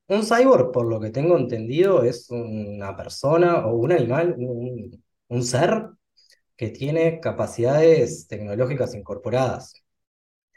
[0.09, 5.85] Un cyborg, por lo que tengo entendido, es una persona o un animal, un ser
[6.59, 9.81] que tiene capacidades tecnológicas incorporadas.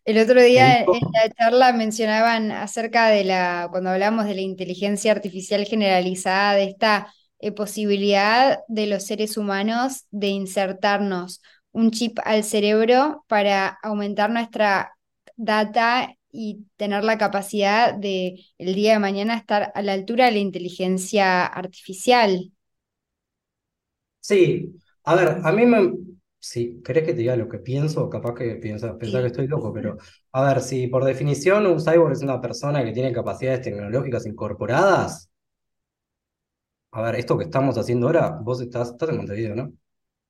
[0.05, 5.13] El otro día en la charla mencionaban acerca de la, cuando hablamos de la inteligencia
[5.13, 11.41] artificial generalizada, de esta eh, posibilidad de los seres humanos de insertarnos
[11.71, 14.97] un chip al cerebro para aumentar nuestra
[15.37, 20.33] data y tener la capacidad de el día de mañana estar a la altura de
[20.33, 22.51] la inteligencia artificial.
[24.21, 25.93] Sí, a ver, a mí me...
[26.39, 29.97] Si querés que te diga lo que pienso, capaz que piensa, que estoy loco, pero
[30.33, 35.31] a ver, si por definición un cyborg es una persona que tiene capacidades tecnológicas incorporadas,
[36.91, 39.73] a ver, esto que estamos haciendo ahora, vos estás, estás en Montevideo, ¿no?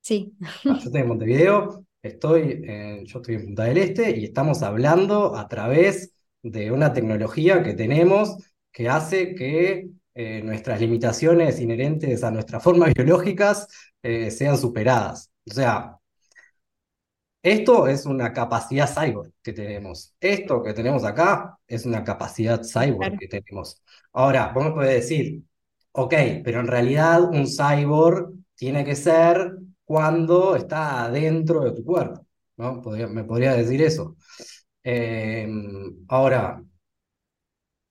[0.03, 0.35] Sí.
[0.43, 2.63] Ah, yo estoy en Montevideo, estoy
[3.07, 6.13] yo estoy en Punta del Este y estamos hablando a través
[6.43, 8.37] de una tecnología que tenemos
[8.71, 13.67] que hace que eh, nuestras limitaciones inherentes a nuestras formas biológicas
[14.03, 15.31] eh, sean superadas.
[15.51, 15.99] O sea,
[17.43, 20.15] esto es una capacidad cyborg que tenemos.
[20.21, 23.83] Esto que tenemos acá es una capacidad cyborg que tenemos.
[24.13, 25.43] Ahora, vos me podés decir,
[25.93, 32.27] ok, pero en realidad un cyborg tiene que ser cuando está dentro de tu cuerpo,
[32.57, 32.81] ¿no?
[32.83, 34.17] me podría decir eso.
[34.83, 36.72] Em, ahora, ¿e-,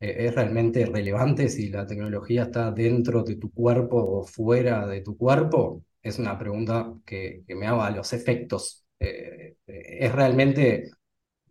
[0.01, 5.17] ¿es realmente relevante si la tecnología está dentro de tu cuerpo o fuera de tu
[5.17, 5.83] cuerpo?
[6.01, 8.85] Es una pregunta que, me hago a los efectos.
[8.99, 10.91] Eh, ¿Es realmente,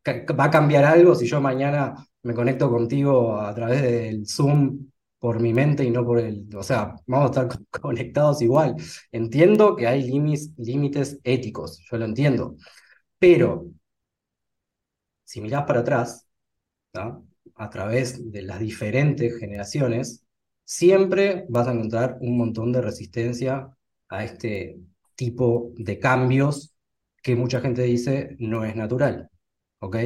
[0.07, 5.41] va a cambiar algo si yo mañana me conecto contigo a través del Zoom por
[5.41, 8.75] mi mente y no por el, o sea, vamos a estar conectados igual.
[9.13, 12.57] Entiendo que hay límites éticos, yo lo entiendo,
[13.19, 13.67] pero
[15.25, 16.27] si mirás para atrás,
[17.61, 20.25] a través de las diferentes generaciones,
[20.65, 23.69] siempre vas a encontrar un montón de resistencia
[24.09, 24.79] a este
[25.15, 26.75] tipo de cambios
[27.23, 29.29] que mucha gente dice no es natural.
[29.81, 29.97] ¿Ok?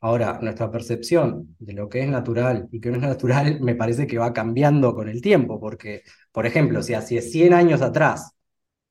[0.00, 4.06] Ahora, nuestra percepción de lo que es natural y que no es natural me parece
[4.06, 8.32] que va cambiando con el tiempo, porque, por ejemplo, si hace 100 años atrás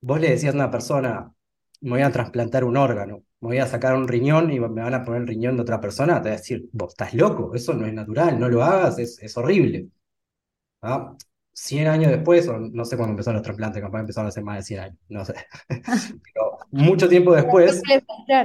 [0.01, 1.31] vos le decías a una persona,
[1.81, 4.93] me voy a trasplantar un órgano, me voy a sacar un riñón y me van
[4.93, 7.73] a poner el riñón de otra persona, te va a decir, vos estás loco, eso
[7.73, 9.89] no es natural, no lo hagas, es, es horrible.
[10.81, 11.15] ¿Ah?
[11.53, 14.63] 100 años después, o no sé cuándo empezaron los trasplantes, capaz empezaron hace más de
[14.63, 15.35] 100 años, no sé.
[15.67, 17.81] Pero mucho tiempo después,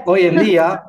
[0.07, 0.83] hoy en día,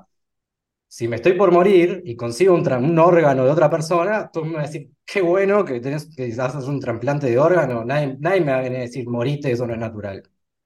[0.87, 4.55] si me estoy por morir y consigo un, un, órgano de otra persona, tú me
[4.55, 8.41] vas a decir, qué bueno que, tenés, que haces un trasplante de órgano, nadie, nadie
[8.41, 10.23] me va a venir a decir, morite, eso no es natural.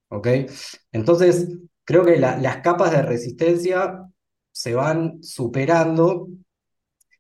[0.10, 0.28] ¿Ok?
[0.92, 1.50] Entonces,
[1.90, 4.08] creo que las capas de resistencia
[4.52, 6.28] se van superando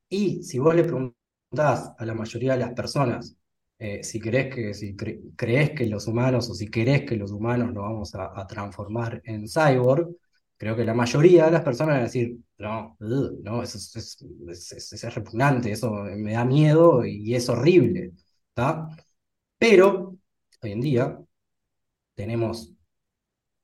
[0.07, 3.35] y si vos le preguntás a la mayoría de las personas
[3.79, 7.73] eh, si, crees que, si crees que los humanos o si querés que los humanos
[7.73, 10.15] nos vamos a transformar en cyborg,
[10.55, 15.15] creo que la mayoría de las personas van a decir, no, no, eso es, es,
[15.15, 18.11] repugnante, eso me da miedo y es horrible.
[19.57, 20.15] Pero
[20.61, 21.19] hoy en día
[22.13, 22.71] tenemos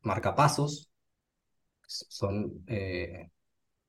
[0.02, 0.90] marcapasos,
[1.88, 3.30] son, eh,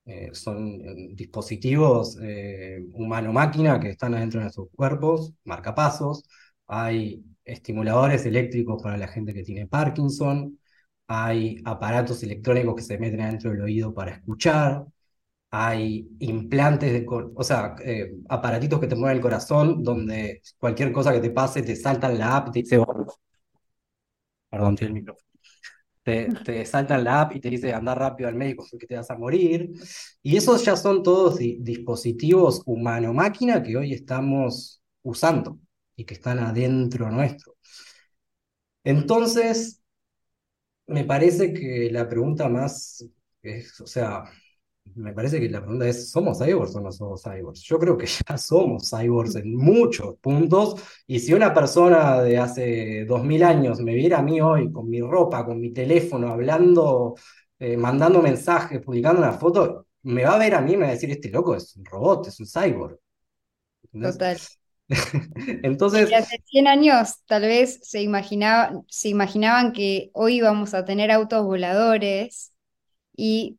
[0.07, 6.25] eh, son dispositivos eh, humano-máquina que están adentro de nuestros cuerpos, marcapasos,
[6.67, 10.59] hay estimuladores eléctricos para la gente que tiene Parkinson,
[11.09, 14.85] hay aparatos electrónicos que se meten adentro del oído para escuchar,
[15.51, 17.77] hay implantes, de, o sea,
[18.29, 22.19] aparatitos que te mueven el corazón, donde cualquier cosa que te pase te salta en
[22.19, 22.79] la app y te
[24.51, 25.36] perdón, tiene el micrófono.
[26.07, 28.97] Te, te salta en la app y te dice andar rápido al médico porque te
[28.97, 29.73] vas a morir.
[30.23, 35.59] Y esos ya son todos dispositivos humano-máquina que hoy estamos usando
[35.97, 37.55] y que están adentro nuestro.
[38.85, 39.83] Entonces,
[40.87, 43.05] me parece que la pregunta más,
[43.43, 44.25] es, o sea,
[44.95, 47.61] me parece que la pregunta es, ¿somos cyborgs o no somos cyborgs?
[47.63, 53.05] Yo creo que ya somos cyborgs en muchos puntos, y si una persona de hace
[53.05, 57.15] dos mil años me viera a mí hoy con mi ropa, con mi teléfono, hablando,
[57.59, 60.91] eh, mandando mensajes, publicando una foto, me va a ver a mí y me va
[60.91, 62.99] a decir, este loco es un robot, es un cyborg.
[64.01, 64.39] Total.
[65.63, 66.13] Entonces.
[66.13, 71.45] hace 100 años tal vez se, imaginaba, se imaginaban que hoy íbamos a tener autos
[71.45, 72.53] voladores
[73.17, 73.59] y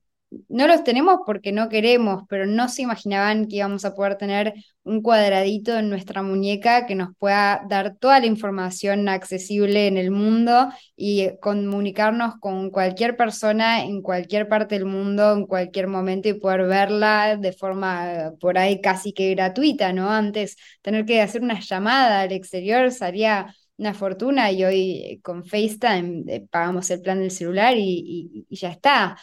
[0.49, 4.53] no los tenemos porque no queremos, pero no se imaginaban que íbamos a poder tener
[4.83, 10.11] un cuadradito en nuestra muñeca que nos pueda dar toda la información accesible en el
[10.11, 16.33] mundo y comunicarnos con cualquier persona en cualquier parte del mundo, en cualquier momento y
[16.33, 20.11] poder verla de forma por ahí casi que gratuita, ¿no?
[20.11, 26.23] Antes tener que hacer una llamada al exterior salía una fortuna y hoy con FaceTime
[26.27, 29.17] eh, pagamos el plan del celular y ya está.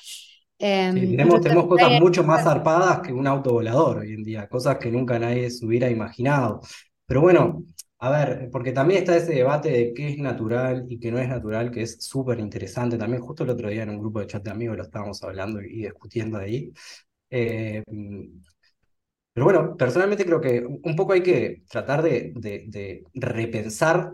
[0.66, 4.78] Em, tenemos, tenemos cosas mucho más zarpadas que un auto volador hoy en día, cosas
[4.78, 6.62] que nunca nadie se hubiera imaginado.
[7.04, 7.66] Pero bueno,
[7.98, 11.28] a ver, porque también está ese debate de qué es natural y qué no es
[11.28, 12.96] natural, que es súper interesante.
[12.96, 15.60] También justo el otro día en un grupo de chat de amigos lo estábamos hablando
[15.60, 16.72] y discutiendo ahí.
[17.28, 17.82] Eh,
[19.34, 24.12] pero bueno, personalmente creo que un poco hay que tratar de, de, repensar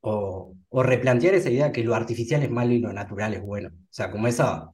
[0.00, 3.68] o, o replantear esa idea que lo artificial es malo y lo natural es bueno.
[3.68, 4.70] O sea, como esa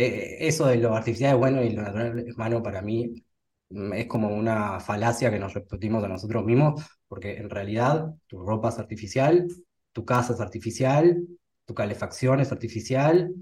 [0.00, 3.24] eh, eso de lo artificial es bueno y lo natural es malo para mí
[3.70, 8.40] mm, es como una falacia que nos repetimos a nosotros mismos, porque en realidad tu
[8.44, 9.46] ropa es artificial,
[9.92, 11.22] tu casa es artificial,
[11.64, 13.32] tu calefacción es artificial,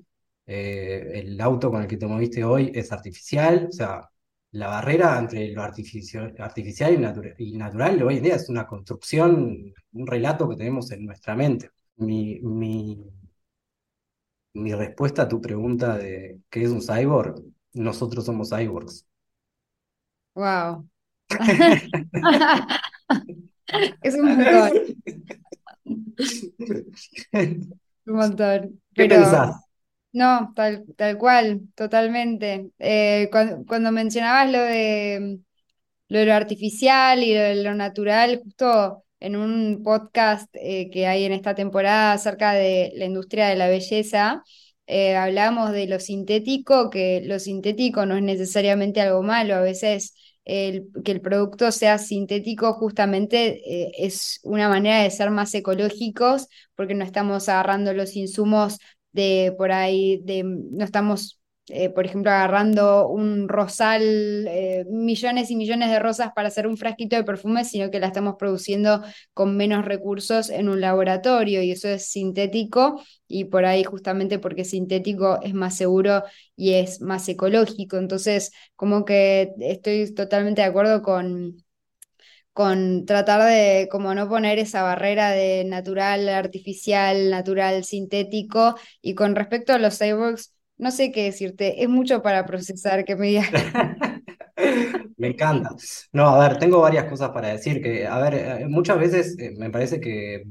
[0.46, 4.08] eh, el auto con el que te moviste hoy es artificial, o sea,
[4.52, 6.94] la barrera entre lo artificial, artificial
[7.38, 11.70] y, natural hoy en día es una construcción, un relato que tenemos en nuestra mente.
[11.96, 13.04] Mi, mi,
[14.58, 17.42] mi respuesta a tu pregunta de qué es un cyborg,
[17.72, 19.06] nosotros somos cyborgs.
[20.34, 20.86] Wow.
[24.02, 24.70] es un montón.
[28.06, 28.80] un montón.
[28.94, 29.64] ¿Qué pensás?
[30.12, 32.70] No, tal, tal cual, totalmente.
[32.78, 35.40] Eh, cuando, mencionabas lo de
[36.08, 41.06] lo, de lo artificial y lo de lo natural, justo en un podcast eh, que
[41.06, 44.42] hay en esta temporada acerca de la industria de la belleza,
[44.86, 50.14] eh, hablamos de lo sintético, que lo sintético no es necesariamente algo malo, a veces
[50.44, 53.60] que el producto sea sintético justamente
[54.02, 58.78] es una manera de ser más ecológicos porque no estamos agarrando los insumos
[59.12, 61.37] de por ahí, de, no estamos,
[61.70, 64.02] eh, por ejemplo, agarrando un rosal,
[64.48, 68.06] eh, millones y millones de rosas para hacer un frasquito de perfume, sino que la
[68.08, 69.02] estamos produciendo
[69.34, 74.64] con menos recursos en un laboratorio y eso es sintético y por ahí justamente porque
[74.64, 76.22] sintético es más seguro
[76.56, 77.96] y es más ecológico.
[77.98, 81.56] Entonces, como que estoy totalmente de acuerdo con
[82.52, 88.74] con tratar de como no poner esa barrera de natural, artificial, natural, sintético.
[89.00, 93.16] Y con respecto a los cyborgs, no sé qué decirte, es mucho para procesar que
[93.16, 93.48] me digas.
[95.16, 95.70] Me encanta.
[96.12, 97.82] No, a ver, tengo varias cosas para decir.
[97.82, 100.44] Que, a ver, eh, muchas veces eh, me parece que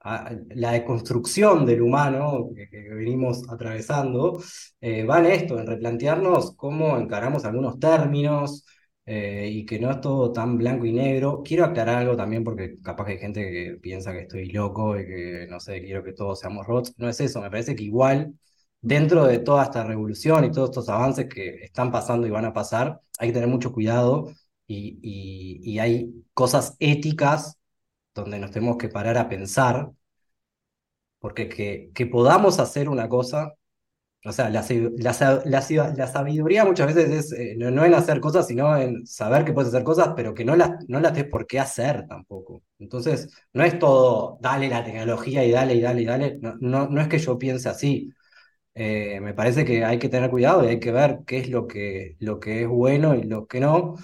[0.00, 4.42] ah, la deconstrucción del humano que, venimos atravesando
[4.80, 8.64] eh, va en esto, en replantearnos cómo encaramos algunos términos,
[9.12, 11.42] y que no es todo tan blanco y negro.
[11.44, 15.04] Quiero aclarar algo también porque capaz que hay gente que piensa que estoy loco y
[15.04, 16.94] que, no sé, quiero que todos seamos robots.
[16.96, 18.34] No es eso, me parece que igual,
[18.80, 22.52] dentro de toda esta revolución y todos estos avances que están pasando y van a
[22.52, 24.32] pasar, hay que tener mucho cuidado
[24.66, 27.58] y, y, hay cosas éticas
[28.14, 29.90] donde nos tenemos que parar a pensar,
[31.18, 33.54] porque que, que podamos hacer una cosa
[34.22, 34.62] o sea, la,
[35.46, 39.70] la, sabiduría muchas veces es eh, no, en hacer cosas, sino en saber que puedes
[39.72, 42.62] hacer cosas, pero que no las, no las por qué hacer tampoco.
[42.78, 46.38] Entonces, no es todo, dale la tecnología y dale y dale y dale.
[46.40, 48.10] No, no, no es que yo piense así.
[48.74, 51.66] Eh, me parece que hay que tener cuidado y hay que ver qué es lo
[51.66, 53.96] que, lo que es bueno y lo que no.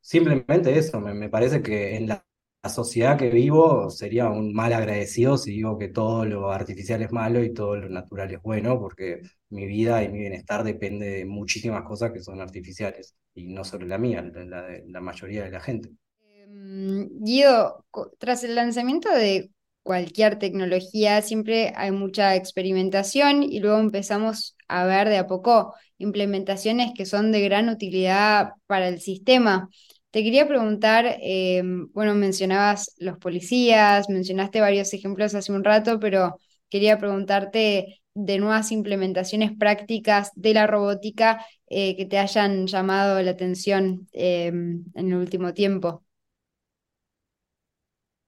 [0.00, 2.24] Simplemente eso, me, parece que en la
[2.64, 7.12] la sociedad que vivo sería un mal agradecido si digo que todo lo artificial es
[7.12, 9.20] malo y todo lo natural es bueno, porque
[9.50, 13.84] mi vida y mi bienestar depende de muchísimas cosas que son artificiales y no solo
[13.84, 15.90] la mía, la de la mayoría de la gente.
[16.22, 17.84] Em, Guido,
[18.16, 19.50] tras el lanzamiento de
[19.84, 26.92] cualquier tecnología siempre hay mucha experimentación y luego empezamos a ver de a poco implementaciones
[26.96, 29.68] que son de gran utilidad para el sistema.
[30.10, 36.38] Te quería preguntar, em, bueno, mencionabas los policías, mencionaste varios ejemplos hace un rato, pero
[36.70, 43.32] quería preguntarte de nuevas implementaciones prácticas de la robótica eh, que te hayan llamado la
[43.32, 46.03] atención em, en el último tiempo.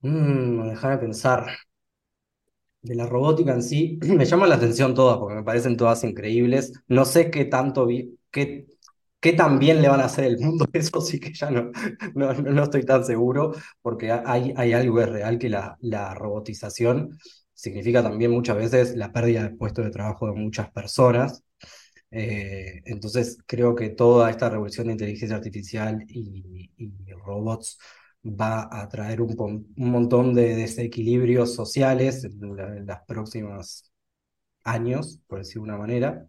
[0.07, 1.47] Mm, dejar de pensar.
[2.81, 6.73] De la robótica en sí, me llaman la atención todas porque me parecen todas increíbles.
[6.87, 8.65] No sé qué tanto vi, qué
[9.19, 10.65] ¿Qué también le van a hacer el mundo?
[10.73, 11.71] Eso sí que ya no,
[12.15, 17.19] no, no estoy tan seguro, porque hay, hay algo es real que la, la robotización
[17.53, 21.43] significa también muchas veces la pérdida de puestos de trabajo de muchas personas.
[22.11, 26.71] Eh, entonces creo que toda esta revolución de inteligencia artificial y,
[27.25, 27.79] robots
[28.23, 29.35] va a traer un,
[29.77, 33.91] un, montón de desequilibrios sociales en, en los próximos
[34.63, 36.27] años, por decir de una manera.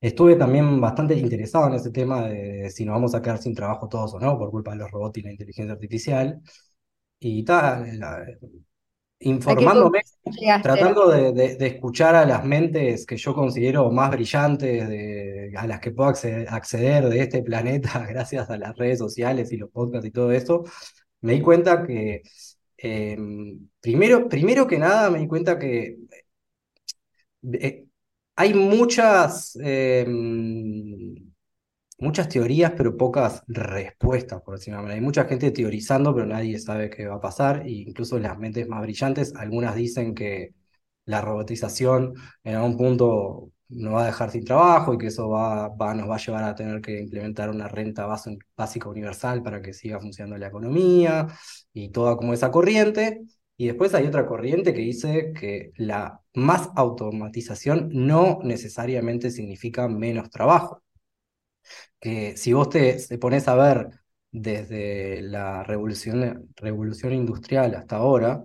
[0.00, 3.88] Estuve también bastante interesado en ese tema de si nos vamos a quedar sin trabajo
[3.88, 6.42] todos o no por culpa de los robots y la inteligencia artificial.
[7.20, 7.86] Y tal,
[9.22, 10.02] informándome,
[10.62, 15.90] tratando de, escuchar a las mentes que yo considero más brillantes, de, a las que
[15.90, 20.32] puedo acceder, de este planeta gracias a las redes sociales y los podcasts y todo
[20.32, 20.64] eso,
[21.20, 22.22] me di cuenta que,
[22.76, 25.98] em, primero, primero que nada, me di cuenta que
[27.52, 27.84] eh,
[28.36, 31.31] hay muchas, em,
[32.02, 34.86] muchas teorías, pero pocas respuestas, por decirlo.
[34.86, 38.68] Hay mucha gente teorizando, pero nadie sabe qué va a pasar, e incluso las mentes
[38.68, 40.54] más brillantes, algunas dicen que
[41.06, 45.68] la robotización en algún punto nos va a dejar sin trabajo y que eso va,
[45.68, 48.06] va, nos va a llevar a tener que implementar una renta
[48.56, 51.28] básica universal para que siga funcionando la economía
[51.72, 53.22] y toda como esa corriente.
[53.56, 60.30] Y después hay otra corriente que dice que la más automatización no necesariamente significa menos
[60.30, 60.82] trabajo.
[62.00, 63.88] Que si vos te, te pones a ver
[64.30, 68.44] desde la revolución, revolución industrial hasta ahora,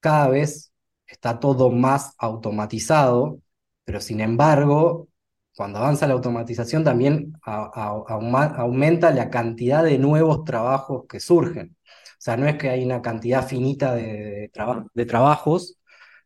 [0.00, 0.72] cada vez
[1.06, 3.40] está todo más automatizado,
[3.84, 5.08] pero sin embargo,
[5.56, 11.76] cuando avanza la automatización también aumenta la cantidad de nuevos trabajos que surgen.
[11.84, 15.78] O sea, no es que hay una cantidad finita de, de traba- de trabajos,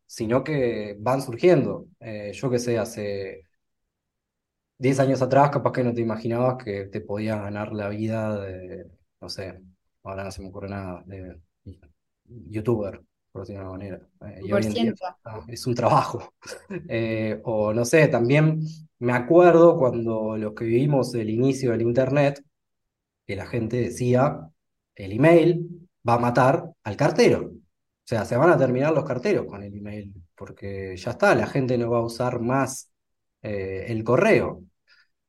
[0.06, 1.86] sino que van surgiendo.
[2.00, 3.45] Eh, yo qué sé, hace
[4.78, 8.86] 10 años atrás, capaz que no te imaginabas que te podías ganar la vida de,
[9.20, 9.60] no sé,
[10.02, 11.40] ahora no se me ocurre nada, de
[12.24, 13.02] youtuber,
[13.32, 14.08] por decirlo de una manera.
[14.22, 15.04] Eh, y por día ciento.
[15.48, 16.32] es un trabajo.
[16.88, 18.60] Eh, o no sé, también
[18.98, 22.42] me acuerdo cuando los que vivimos el inicio del internet,
[23.26, 24.48] que la gente decía,
[24.94, 27.52] el email va a matar al cartero.
[27.52, 31.46] O sea, se van a terminar los carteros con el email, porque ya está, la
[31.46, 32.90] gente no va a usar más
[33.46, 34.62] eh, el correo.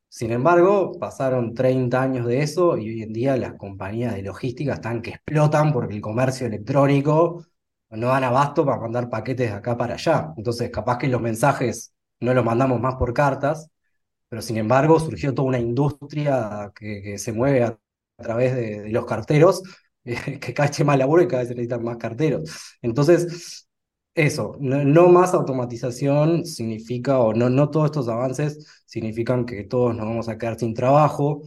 [0.09, 4.73] Sin embargo, pasaron 30 años de eso y hoy en día las compañías de logística
[4.75, 7.45] están que explotan porque el comercio electrónico
[7.91, 10.33] no dan abasto para mandar paquetes de acá para allá.
[10.37, 13.69] Entonces, capaz que los mensajes no los mandamos más por cartas,
[14.29, 17.77] pero sin embargo surgió toda una industria que, se mueve a,
[18.17, 19.61] través de, los carteros,
[20.03, 22.77] que cada vez más laburo y cada vez se necesitan más carteros.
[22.81, 23.66] Entonces,
[24.17, 29.95] eso, no, no más automatización significa, o no, no todos estos avances significan que todos
[29.95, 31.43] nos vamos a quedar sin trabajo.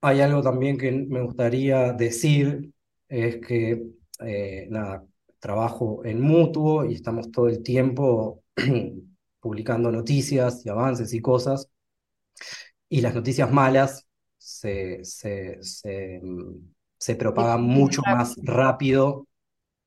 [0.00, 2.72] Hay algo también que me gustaría decir,
[3.08, 3.82] es que,
[4.20, 5.04] eh, nada,
[5.40, 8.42] trabajo en mutuo y estamos todo el tiempo
[9.40, 11.68] publicando noticias y avances y cosas,
[12.88, 14.06] y las noticias malas
[14.38, 19.26] se, se, se, mm, se propagan mucho más rápido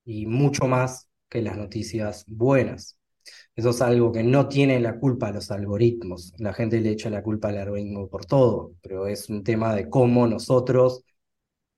[0.05, 2.97] y mucho más que las noticias buenas.
[3.55, 6.33] Eso es algo que no tiene la culpa a los algoritmos.
[6.37, 9.89] La gente le echa la culpa al algoritmo por todo, pero es un tema de
[9.89, 11.03] cómo nosotros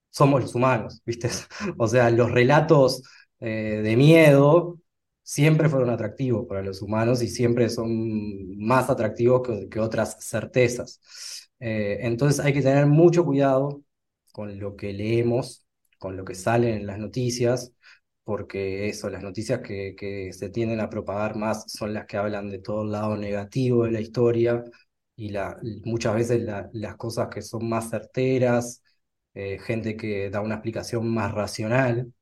[0.10, 1.30] somos los humanos, ¿viste?
[1.78, 3.04] O sea, los relatos
[3.40, 4.80] eh, de miedo
[5.24, 11.00] siempre fueron atractivos para los humanos y siempre son más atractivos que, otras certezas.
[11.60, 13.84] Eh, entonces hay que tener mucho cuidado
[14.32, 15.66] con lo que leemos,
[16.00, 17.74] con lo que sale en las noticias,
[18.30, 22.50] porque eso, las noticias que, que se tienden a propagar más son las que hablan
[22.50, 24.64] de todo el lado negativo de la historia
[25.16, 28.84] y la, muchas veces la- las cosas que son más certeras
[29.34, 32.14] eh, gente que da una explicación más racional,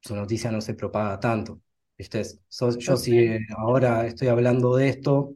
[0.00, 1.60] su noticia no se propaga tanto.
[1.98, 2.24] ¿Viste?
[2.48, 3.26] So- yo si Total.
[3.26, 5.35] eh, ahora estoy hablando de esto,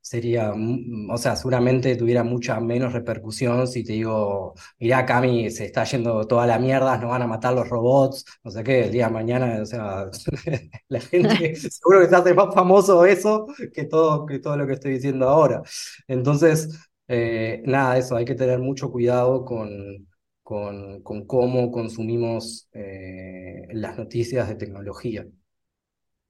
[0.00, 5.66] sería, mm, o sea, seguramente tuviera mucha menos repercusión si te digo, mirá, Cami, se
[5.66, 8.92] está yendo toda la mierda, nos van a matar los robots, no sé qué, el
[8.92, 10.06] día de mañana, o sea,
[10.88, 14.74] la gente, seguro que se hace más famoso eso que todo, que todo lo que
[14.74, 15.62] estoy diciendo ahora.
[16.06, 16.68] Entonces,
[17.08, 20.08] eh, nada, eso, hay que tener mucho cuidado con,
[20.42, 25.26] con, con cómo consumimos eh, las noticias de tecnología.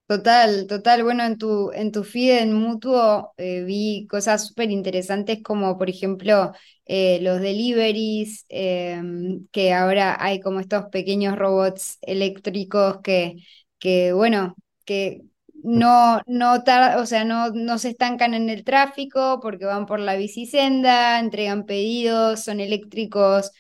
[0.09, 1.03] Total, total.
[1.05, 5.91] Bueno, en tu, en tu feed en Mutuo eh, vi cosas súper interesantes como, por
[5.91, 6.53] ejemplo,
[6.87, 13.37] eh, los deliveries, em, que ahora hay como estos pequeños robots eléctricos que,
[13.79, 14.57] que bueno,
[14.87, 15.25] que
[15.63, 20.01] no, no tar- o sea, no, no se estancan en el tráfico porque van por
[20.01, 23.51] la bicisenda, entregan pedidos, son eléctricos,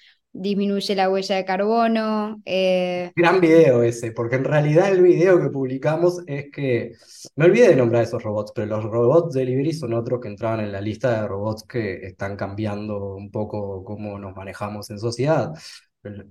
[0.40, 2.40] disminuye la huella de carbono.
[2.44, 6.92] eh, Gran video ese, porque en realidad el video que publicamos es que,
[7.34, 10.70] me olvidé de nombrar esos robots, pero los robots delivery son otros que entraban en
[10.70, 15.52] la lista de robots que están cambiando un poco cómo nos manejamos en sociedad.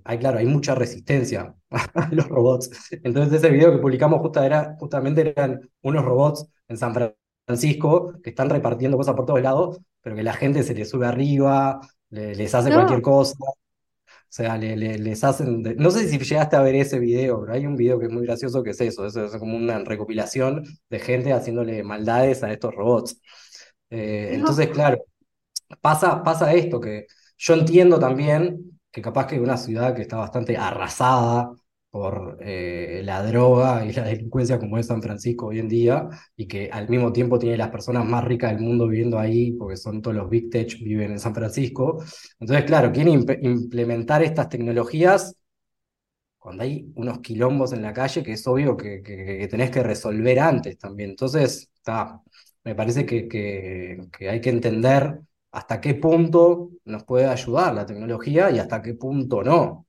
[0.04, 1.54] Hay, claro, hay mucha resistencia
[1.94, 2.70] a los robots.
[3.02, 6.94] Entonces ese video que publicamos justa era, justamente eran unos robots en San
[7.46, 11.06] Francisco que están repartiendo cosas por todos lados, pero que la gente se les sube
[11.06, 11.80] arriba,
[12.10, 13.34] le- les hace no, cualquier cosa.
[14.30, 15.62] O sea, le- le- les hacen...
[15.62, 18.12] de- No sé si llegaste a ver ese video, pero hay un video que es
[18.12, 22.52] muy gracioso que es eso, eso es como una recopilación de gente haciéndole maldades a
[22.52, 23.20] estos robots.
[23.90, 24.36] Eh, no.
[24.40, 24.98] entonces, claro,
[25.80, 27.06] pasa, pasa esto, que
[27.38, 31.50] yo entiendo también que capaz que una ciudad que está bastante arrasada
[31.90, 36.46] por eh, la droga y la delincuencia como es San Francisco hoy en día, y
[36.46, 40.02] que al mismo tiempo tiene las personas más ricas del mundo viviendo ahí, porque son
[40.02, 42.02] todos los big tech viven en San Francisco.
[42.40, 45.34] Entonces, claro, quieren imp- implementar estas tecnologías
[46.38, 50.38] cuando hay unos quilombos en la calle que es obvio que, que, tenés que resolver
[50.40, 51.10] antes también.
[51.10, 52.20] Entonces, está,
[52.64, 55.20] me parece que, que hay que entender
[55.50, 59.87] hasta qué punto nos puede ayudar la tecnología y hasta qué punto no.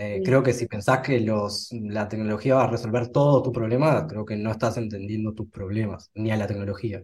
[0.00, 4.04] Eh, creo que si pensás que los, la tecnología va a resolver todos tus problemas,
[4.08, 7.02] creo que no estás entendiendo tus problemas, ni a la tecnología.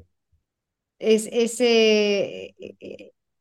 [0.99, 2.55] es, ese,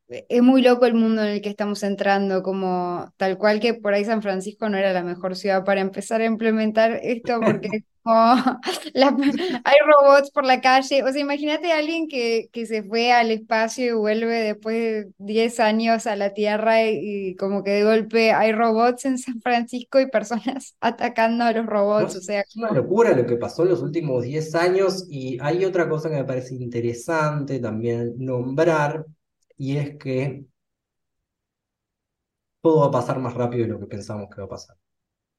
[0.08, 3.94] es muy loco el mundo en el que estamos entrando, como tal cual que por
[3.94, 7.68] ahí San Francisco no era la mejor ciudad para empezar a implementar esto, porque
[8.94, 9.16] la-
[9.64, 11.02] hay robots por la calle.
[11.02, 15.12] O sea, imagínate a alguien que, que se fue al espacio y vuelve después de
[15.18, 19.40] 10 años a la Tierra y, y como que de golpe hay robots en San
[19.40, 22.16] Francisco y personas atacando a los No, robots.
[22.16, 25.64] O sea, es una locura lo que pasó en los últimos 10 años y hay
[25.64, 29.06] otra cosa que me parece interesante también nombrar
[29.56, 30.46] y es que
[32.62, 34.76] todo va a pasar más rápido de lo que pensamos que va a pasar.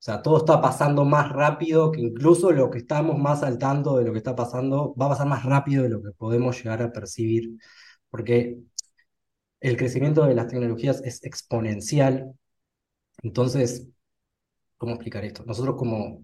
[0.06, 3.97] O sea, todo está pasando más rápido que incluso lo que estamos más al tanto
[3.97, 6.84] de lo que está pasando, va a pasar más rápido de lo que podemos llegar
[6.84, 7.58] a percibir,
[8.12, 8.60] porque
[9.60, 12.34] el crecimiento de las tecnologías es exponencial.
[13.24, 13.88] Entonces,
[14.78, 15.43] ¿cómo explicar esto?
[15.45, 16.24] Nosotros como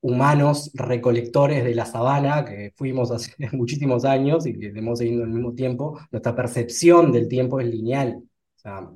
[0.00, 5.30] humanos recolectores de la sabana, que fuimos hace muchísimos años y que hemos seguido al
[5.30, 8.22] mismo tiempo, nuestra percepción del tiempo es lineal.
[8.56, 8.90] O sea,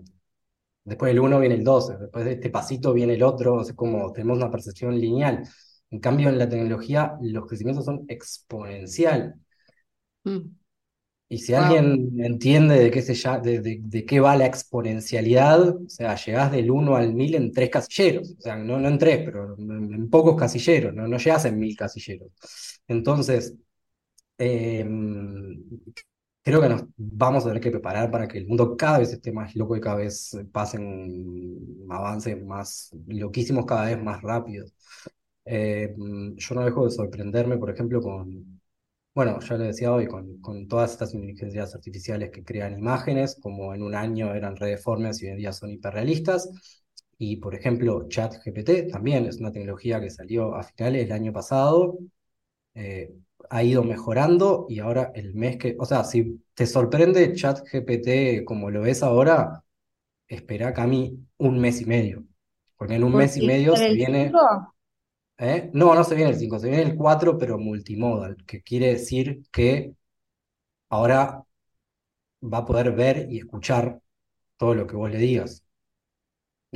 [0.86, 4.12] después del uno viene el dos, después de este pasito viene el otro, es como
[4.12, 5.44] tenemos una percepción lineal.
[5.90, 9.36] En cambio, en la tecnología los crecimientos son exponencial.
[11.28, 11.66] Y si wow.
[11.66, 16.14] alguien entiende de qué, se ya, de, de- de qué va la exponencialidad, o sea,
[16.16, 19.56] llegás del uno al 1000 en tres casilleros, o sea, no, no en tres, pero
[19.58, 22.30] en, en pocos casilleros, no, no llegás en 1000 casilleros.
[22.86, 23.54] Entonces,
[24.38, 24.86] eh,
[26.46, 29.32] creo que nos vamos a tener que preparar para que el mundo cada vez esté
[29.32, 31.58] más loco y cada vez pasen
[31.90, 34.72] avances más loquísimos, cada vez más rápidos.
[35.44, 35.94] Eh,
[36.36, 38.60] yo no dejo de sorprenderme, por ejemplo, con
[39.14, 43.82] bueno, ya lo decía hoy, con, todas estas inteligencias artificiales que crean imágenes, como en
[43.82, 46.50] un año eran redeformes y hoy en día son hiperrealistas.
[47.18, 51.98] Y, por ejemplo, ChatGPT también es una tecnología que salió a finales del año pasado,
[52.74, 53.12] eh,
[53.50, 58.70] ha ido mejorando y ahora el mes que, o sea, si te sorprende ChatGPT como
[58.70, 59.62] lo ves ahora,
[60.28, 62.24] espera Cami un mes y medio,
[62.76, 64.74] porque en un mes y medio se el viene 5,
[65.38, 65.70] ¿Eh?
[65.74, 69.42] No, no se viene el 5, se viene el 4, pero multimodal, que quiere decir
[69.52, 69.92] que
[70.88, 71.42] ahora
[72.42, 74.00] va a poder ver y escuchar
[74.56, 75.62] todo lo que vos le digas,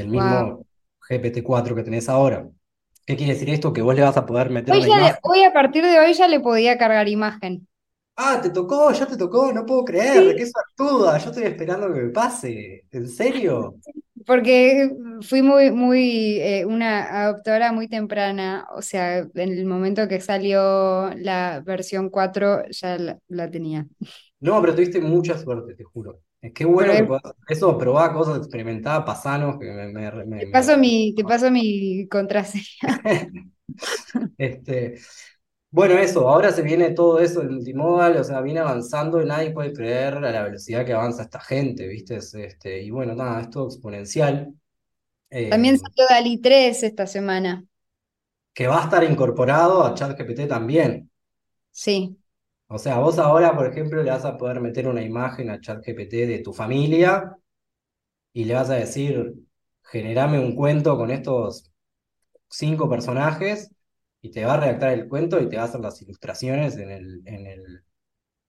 [0.07, 0.13] wow.
[0.13, 0.67] mismo
[1.09, 2.49] GPT-4 que tenés ahora.
[3.11, 3.73] ¿Qué quiere decir esto?
[3.73, 5.21] Que vos le vas a poder meter Hoy, una ya le- imagen.
[5.23, 7.69] hoy a partir de hoy ya le podía cargar imagen.
[8.17, 11.93] Ah, te tocó, ya te tocó, no puedo creer, qué Sí, suertuda, yo estoy esperando
[11.93, 12.87] que me pase.
[12.91, 13.79] ¿En serio?
[14.27, 14.91] porque
[15.23, 21.11] fui muy, muy, eh, una adoptora muy temprana, o sea, en el momento que salió
[21.17, 23.87] la versión 4 ya la, la tenía.
[24.41, 26.21] No, pero tuviste mucha suerte, te juro.
[26.43, 30.41] Es que bueno que puedas hacer eso, probá cosas, experimentá, pasanos, que me, me, me,
[30.41, 32.65] te paso mi, te paso mi contraseña.
[34.37, 34.99] Este,
[35.71, 39.53] bueno, eso, ahora se viene todo eso, el multimodal, o sea, viene avanzando y nadie
[39.53, 42.17] puede creer a la velocidad que avanza esta gente, ¿viste?
[42.17, 44.55] Es, Este, y bueno, nada, es todo exponencial,
[45.31, 47.65] eh, También salió Dalí 3 esta semana.
[48.59, 51.11] que va a estar incorporado a ChatGPT también.
[51.73, 52.20] Sí.
[52.71, 56.13] O sea, vos ahora, por ejemplo, le vas a poder meter una imagen a ChatGPT
[56.27, 57.37] de tu familia
[58.33, 59.35] y le vas a decir,
[59.85, 61.73] generame un cuento con estos
[62.51, 63.71] cinco personajes
[64.23, 66.91] y te va a redactar el cuento y te va a hacer las ilustraciones en
[66.91, 67.85] el, en el,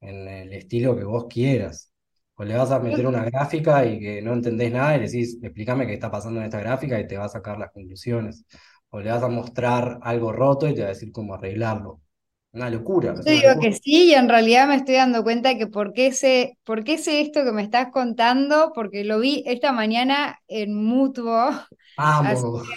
[0.01, 1.91] en el estilo que vos quieras.
[2.35, 5.39] O le vas a meter una gráfica y que no entendés nada y le decís,
[5.43, 8.45] explícame qué está pasando en esta gráfica y te va a sacar las conclusiones.
[8.91, 12.01] O le vas a mostrar algo roto y te va a decir cómo arreglarlo.
[12.53, 13.61] Una locura, Yo digo locura.
[13.61, 16.97] que sí, y en realidad me estoy dando cuenta que por qué sé, por qué
[16.97, 21.51] sé esto que me estás contando, porque lo vi esta mañana en Mutuo.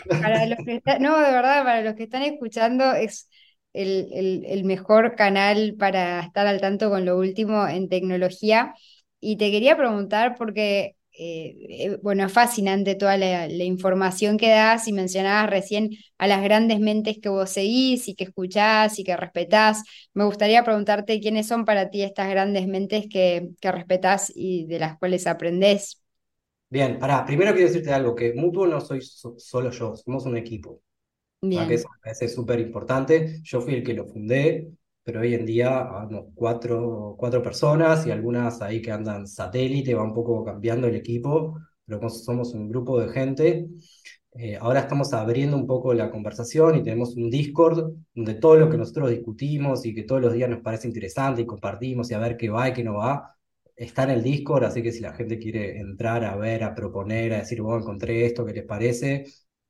[0.08, 3.28] Que para los que no, de verdad, para los que están escuchando, es
[3.72, 8.74] el, el, el mejor canal para estar al tanto con lo último en tecnología.
[9.20, 14.50] Y te quería preguntar, porque, eh, eh, bueno, es fascinante toda la, la información que
[14.50, 19.04] das y mencionabas recién a las grandes mentes que vos seguís y que escuchás y
[19.04, 19.82] que respetás.
[20.14, 24.78] Me gustaría preguntarte quiénes son para ti estas grandes mentes que, que respetás y de
[24.80, 26.00] las cuales aprendés.
[26.68, 30.36] Bien, pará, primero quiero decirte algo, que Mutuo no soy so- solo yo, somos un
[30.36, 30.82] equipo.
[31.50, 31.92] Que eso Bien.
[31.92, 33.40] me parece súper importante.
[33.44, 34.68] Yo fui el que lo fundé,
[35.04, 40.02] pero hoy en día vamos cuatro, cuatro personas y algunas ahí que andan satélite, va
[40.04, 43.68] un poco cambiando el equipo, pero somos un grupo de gente.
[44.36, 48.68] Eh, ahora estamos abriendo un poco la conversación y tenemos un Discord donde todo lo
[48.68, 52.18] que nosotros discutimos y que todos los días nos parece interesante y compartimos y a
[52.18, 53.36] ver qué va y qué no va,
[53.76, 57.32] está en el Discord, así que si la gente quiere entrar a ver, a proponer,
[57.34, 59.24] a decir, bueno, encontré esto, ¿qué les parece?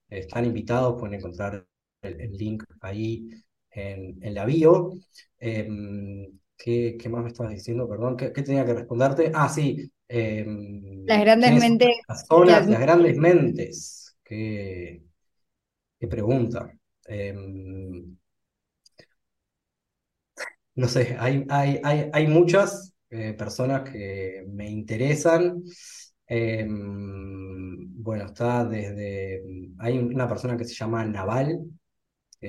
[0.08, 1.66] Están invitados, pueden encontrar
[2.02, 3.28] el, el link ahí
[3.74, 4.92] en, en la bio.
[5.38, 5.68] Eh,
[6.56, 7.88] ¿Qué, qué más me estabas diciendo?
[7.88, 9.30] Perdón, ¿qué, qué tenía que responderte?
[9.34, 9.90] Ah, sí.
[10.08, 11.96] em, Las grandes ¿quiénes son mentes
[12.46, 14.16] las grandes mentes?
[14.24, 15.02] Qué,
[16.00, 16.72] qué pregunta.
[17.06, 18.16] Em,
[20.76, 25.62] no sé, hay, hay, hay, hay muchas eh, personas que me interesan.
[26.26, 29.42] Em, bueno, está desde...
[29.78, 31.60] Hay una persona que se llama Naval,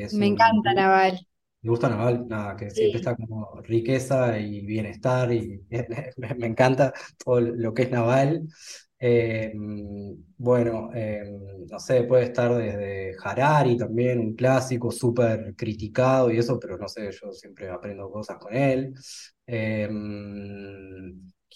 [0.04, 1.28] es Me un encanta Naval.
[1.62, 5.66] Me gusta Naval, nada, que siempre está como riqueza y bienestar y
[6.18, 6.94] me, me encanta
[7.24, 8.48] todo lo que es Naval.
[9.00, 9.52] Eh,
[10.38, 11.24] bueno, eh,
[11.70, 16.88] no sé, puede estar desde Harari también, un clásico súper criticado y eso, pero no
[16.88, 18.94] sé, yo siempre aprendo cosas con él.
[19.48, 19.90] Eh,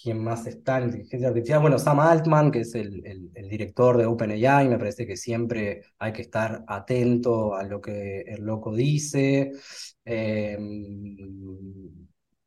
[0.02, 1.60] ¿quién más está en inteligencia artificial?
[1.60, 3.02] Bueno, Sam Altman, que es el,
[3.34, 8.20] el, director de OpenAI, me parece que siempre hay que estar atento a lo que
[8.22, 9.52] el loco dice.
[10.04, 10.58] Eh,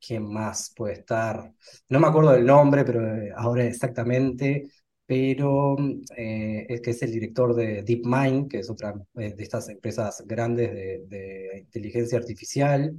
[0.06, 1.54] ¿quién más puede estar?
[1.90, 4.70] No me acuerdo del nombre, pero eh, ahora exactamente,
[5.06, 5.76] pero
[6.16, 10.24] eh, es que es el director de DeepMind, que es otra eh, de estas empresas
[10.26, 10.74] grandes
[11.10, 12.96] de, inteligencia artificial.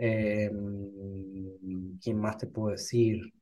[0.00, 0.50] Eh,
[2.02, 3.32] ¿quién más te puedo decir?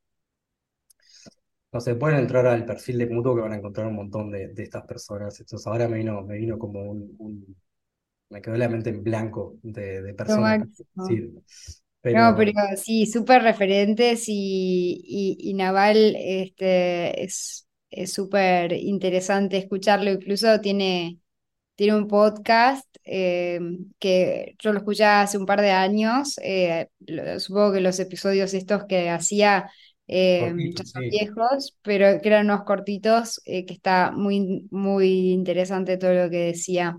[1.73, 4.49] No sé, pueden entrar al perfil de Mutuo que van a encontrar un montón de,
[4.49, 5.39] de estas personas.
[5.41, 7.57] Entonces ahora me vino, me vino como un, un-
[8.31, 10.59] me quedó la mente en blanco de, personas.
[12.13, 20.11] No, pero sí, súper referentes y, y, y Naval este, es es súper interesante escucharlo.
[20.11, 21.19] Incluso tiene,
[21.77, 23.61] tiene un podcast eh,
[23.99, 26.39] que yo lo escuché hace un par de años.
[26.43, 29.71] eh, lo- supongo que los episodios estos que hacía
[30.09, 31.11] eh, ya cortito, son sí.
[31.11, 36.39] viejos, pero que eran unos cortitos, eh, que está muy, muy interesante todo lo que
[36.47, 36.99] decía.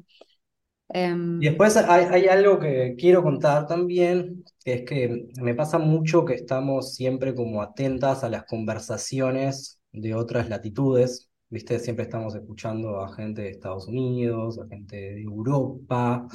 [1.40, 5.78] Y Em, después hay, hay algo que quiero contar también, que es que me pasa
[5.78, 11.78] mucho que estamos siempre como atentas a las conversaciones de otras latitudes, ¿viste?
[11.80, 16.28] Siempre estamos escuchando a gente de Estados Unidos, a gente de Europa,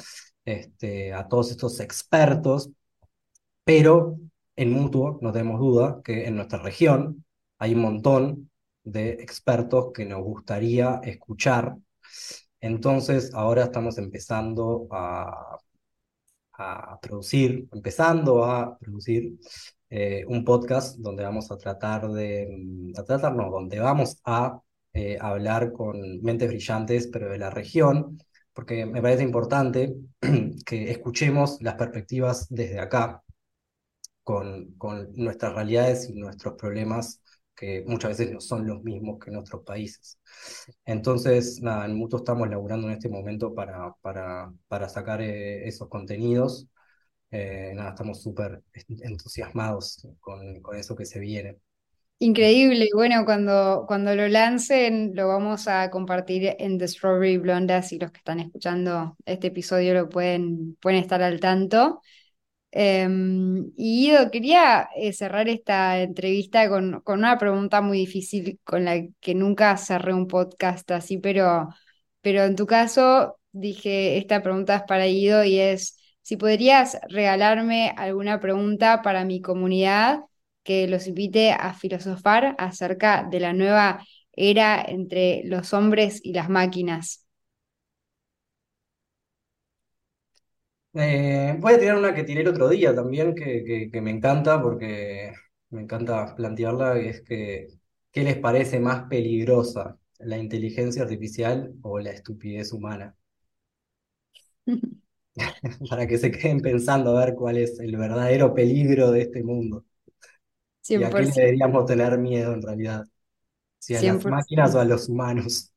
[0.44, 2.70] este, a todos estos expertos,
[3.64, 4.18] pero
[4.56, 7.24] en Mutuo no tenemos duda que en nuestra región
[7.58, 8.50] hay un montón
[8.84, 11.76] de expertos que nos gustaría escuchar.
[12.60, 15.58] Entonces, ahora estamos empezando a
[17.00, 19.34] producir, empezando a producir
[19.90, 24.60] eh, un podcast donde vamos a tratar de, mm, a tratar, no, donde vamos a
[24.92, 28.18] eh, hablar con mentes brillantes, pero de la región,
[28.52, 29.94] porque me parece importante
[30.66, 33.22] que escuchemos las perspectivas desde acá,
[34.22, 37.20] con, con nuestras realidades y nuestros problemas
[37.54, 40.18] que muchas veces no son los mismos que en otros países.
[40.84, 45.88] Entonces, nada, en Mutuo estamos laburando en este momento para, para, para sacar eh, esos
[45.88, 46.68] contenidos
[47.30, 48.62] eh, nada, estamos súper
[49.02, 51.56] entusiasmados con, con eso que se viene.
[52.18, 52.88] Increíble.
[52.94, 58.12] Bueno, cuando, cuando lo lancen, lo vamos a compartir en The Strawberry Blonde, así los
[58.12, 62.00] que están escuchando este episodio lo pueden, pueden estar al tanto.
[62.74, 63.06] Eh,
[63.76, 69.02] y Ido, quería eh, cerrar esta entrevista con, con una pregunta muy difícil con la
[69.20, 71.68] que nunca cerré un podcast así, pero,
[72.22, 77.92] pero en tu caso dije, esta pregunta es para Ido y es si podrías regalarme
[77.96, 80.20] alguna pregunta para mi comunidad
[80.62, 86.48] que los invite a filosofar acerca de la nueva era entre los hombres y las
[86.48, 87.21] máquinas.
[90.94, 94.10] Eh, voy a tirar una que tiré el otro día también, que, que, que me
[94.10, 95.32] encanta porque
[95.70, 97.68] me encanta plantearla, y es que,
[98.10, 103.16] ¿qué les parece más peligrosa, la inteligencia artificial o la estupidez humana?
[105.90, 109.84] Para que se queden pensando a ver cuál es el verdadero peligro de este mundo
[110.94, 113.04] y a qué le 100%, deberíamos tener miedo en realidad,
[113.78, 114.80] si a las máquinas o 100%.
[114.80, 115.71] a los humanos.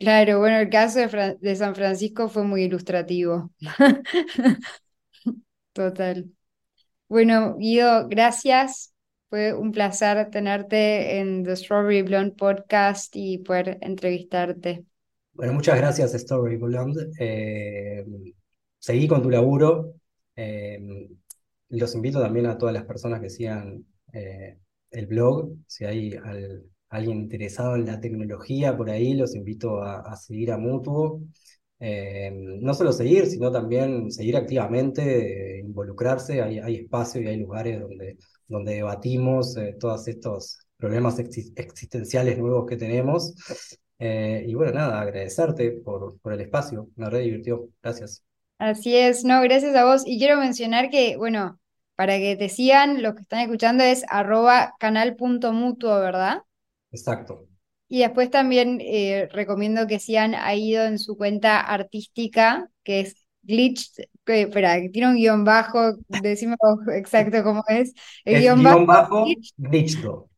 [0.00, 3.52] Claro, bueno, el caso de, San Francisco fue muy ilustrativo.
[5.74, 6.24] Total.
[7.06, 8.94] Bueno, Guido, gracias.
[9.28, 14.86] Fue un placer tenerte en The Strawberry Blonde Podcast y poder entrevistarte.
[15.34, 17.10] Bueno, muchas gracias, Story Blonde.
[17.18, 18.02] Eh,
[18.78, 19.96] seguí con tu laburo.
[20.34, 21.10] Eh,
[21.68, 24.56] los invito también a todas las personas que sigan eh,
[24.92, 25.50] el blog.
[25.66, 30.58] Si hay al- alguien interesado en la tecnología por ahí, los invito a, seguir a
[30.58, 31.22] Mutuo.
[31.82, 32.30] Eh,
[32.60, 36.42] no solo seguir, sino también seguir activamente, eh, involucrarse.
[36.42, 38.18] Hay, hay espacios y hay lugares donde,
[38.48, 43.34] donde debatimos eh, todos estos problemas exis- existenciales nuevos que tenemos.
[44.02, 48.24] Y bueno, nada, agradecerte por, por el espacio, me re divirtió, gracias.
[48.58, 50.02] Así es, no, gracias a vos.
[50.06, 51.58] Y quiero mencionar que, bueno,
[51.96, 56.42] para que te sigan, los que están escuchando es arroba canal.mutuo, ¿verdad?
[56.90, 57.46] Exacto.
[57.88, 63.16] Y después también eh, recomiendo que sigan ha ido en su cuenta artística, que es
[63.42, 63.90] Glitch,
[64.24, 66.56] que, espera, tiene un guion bajo, decime
[66.94, 67.92] exacto cómo es.
[68.24, 69.26] El es guion, bajo, bajo
[69.56, 70.30] Glitchdo.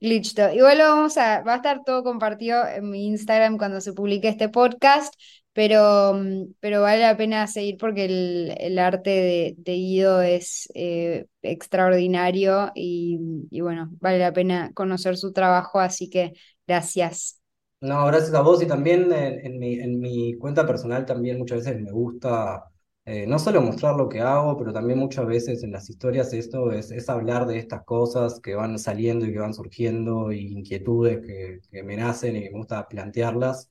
[0.00, 0.52] Glitchdo.
[0.52, 4.28] Igual lo vamos a, va a estar todo compartido en mi Instagram cuando se publique
[4.28, 5.14] este podcast,
[5.54, 6.20] pero,
[6.60, 13.18] pero vale la pena seguir porque el, arte de, de, es eh, extraordinario y,
[13.50, 16.34] y bueno, vale la pena conocer su trabajo, así que
[16.66, 17.40] gracias.
[17.80, 21.80] No, gracias a vos y también en, mi, en mi cuenta personal también muchas veces
[21.82, 22.64] me gusta
[23.04, 26.72] eh, no solo mostrar lo que hago, pero también muchas veces en las historias esto
[26.72, 31.20] es, es hablar de estas cosas que van saliendo y que van surgiendo, y inquietudes
[31.26, 33.68] que, que me nacen y me gusta plantearlas.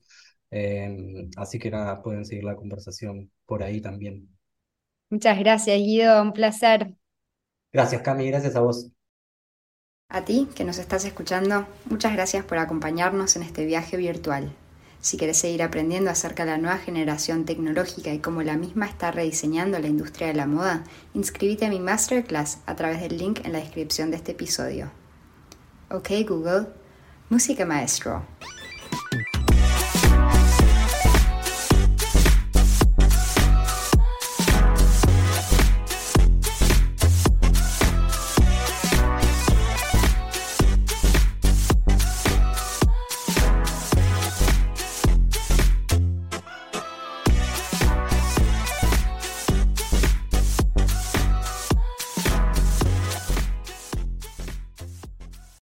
[0.56, 4.28] Em, así que nada, pueden seguir la conversación por ahí también.
[5.10, 6.94] Muchas gracias, Guido, un placer.
[7.72, 8.88] Gracias, Cami, gracias a vos.
[10.08, 14.54] A ti que nos estás escuchando, muchas gracias por acompañarnos en este viaje virtual.
[15.00, 19.10] Si quieres seguir aprendiendo acerca de la nueva generación tecnológica y cómo la misma está
[19.10, 23.54] rediseñando la industria de la moda, inscríbete a mi masterclass a través del link en
[23.54, 24.92] la descripción de este episodio.
[25.90, 26.68] Ok Google,
[27.28, 28.24] música maestro.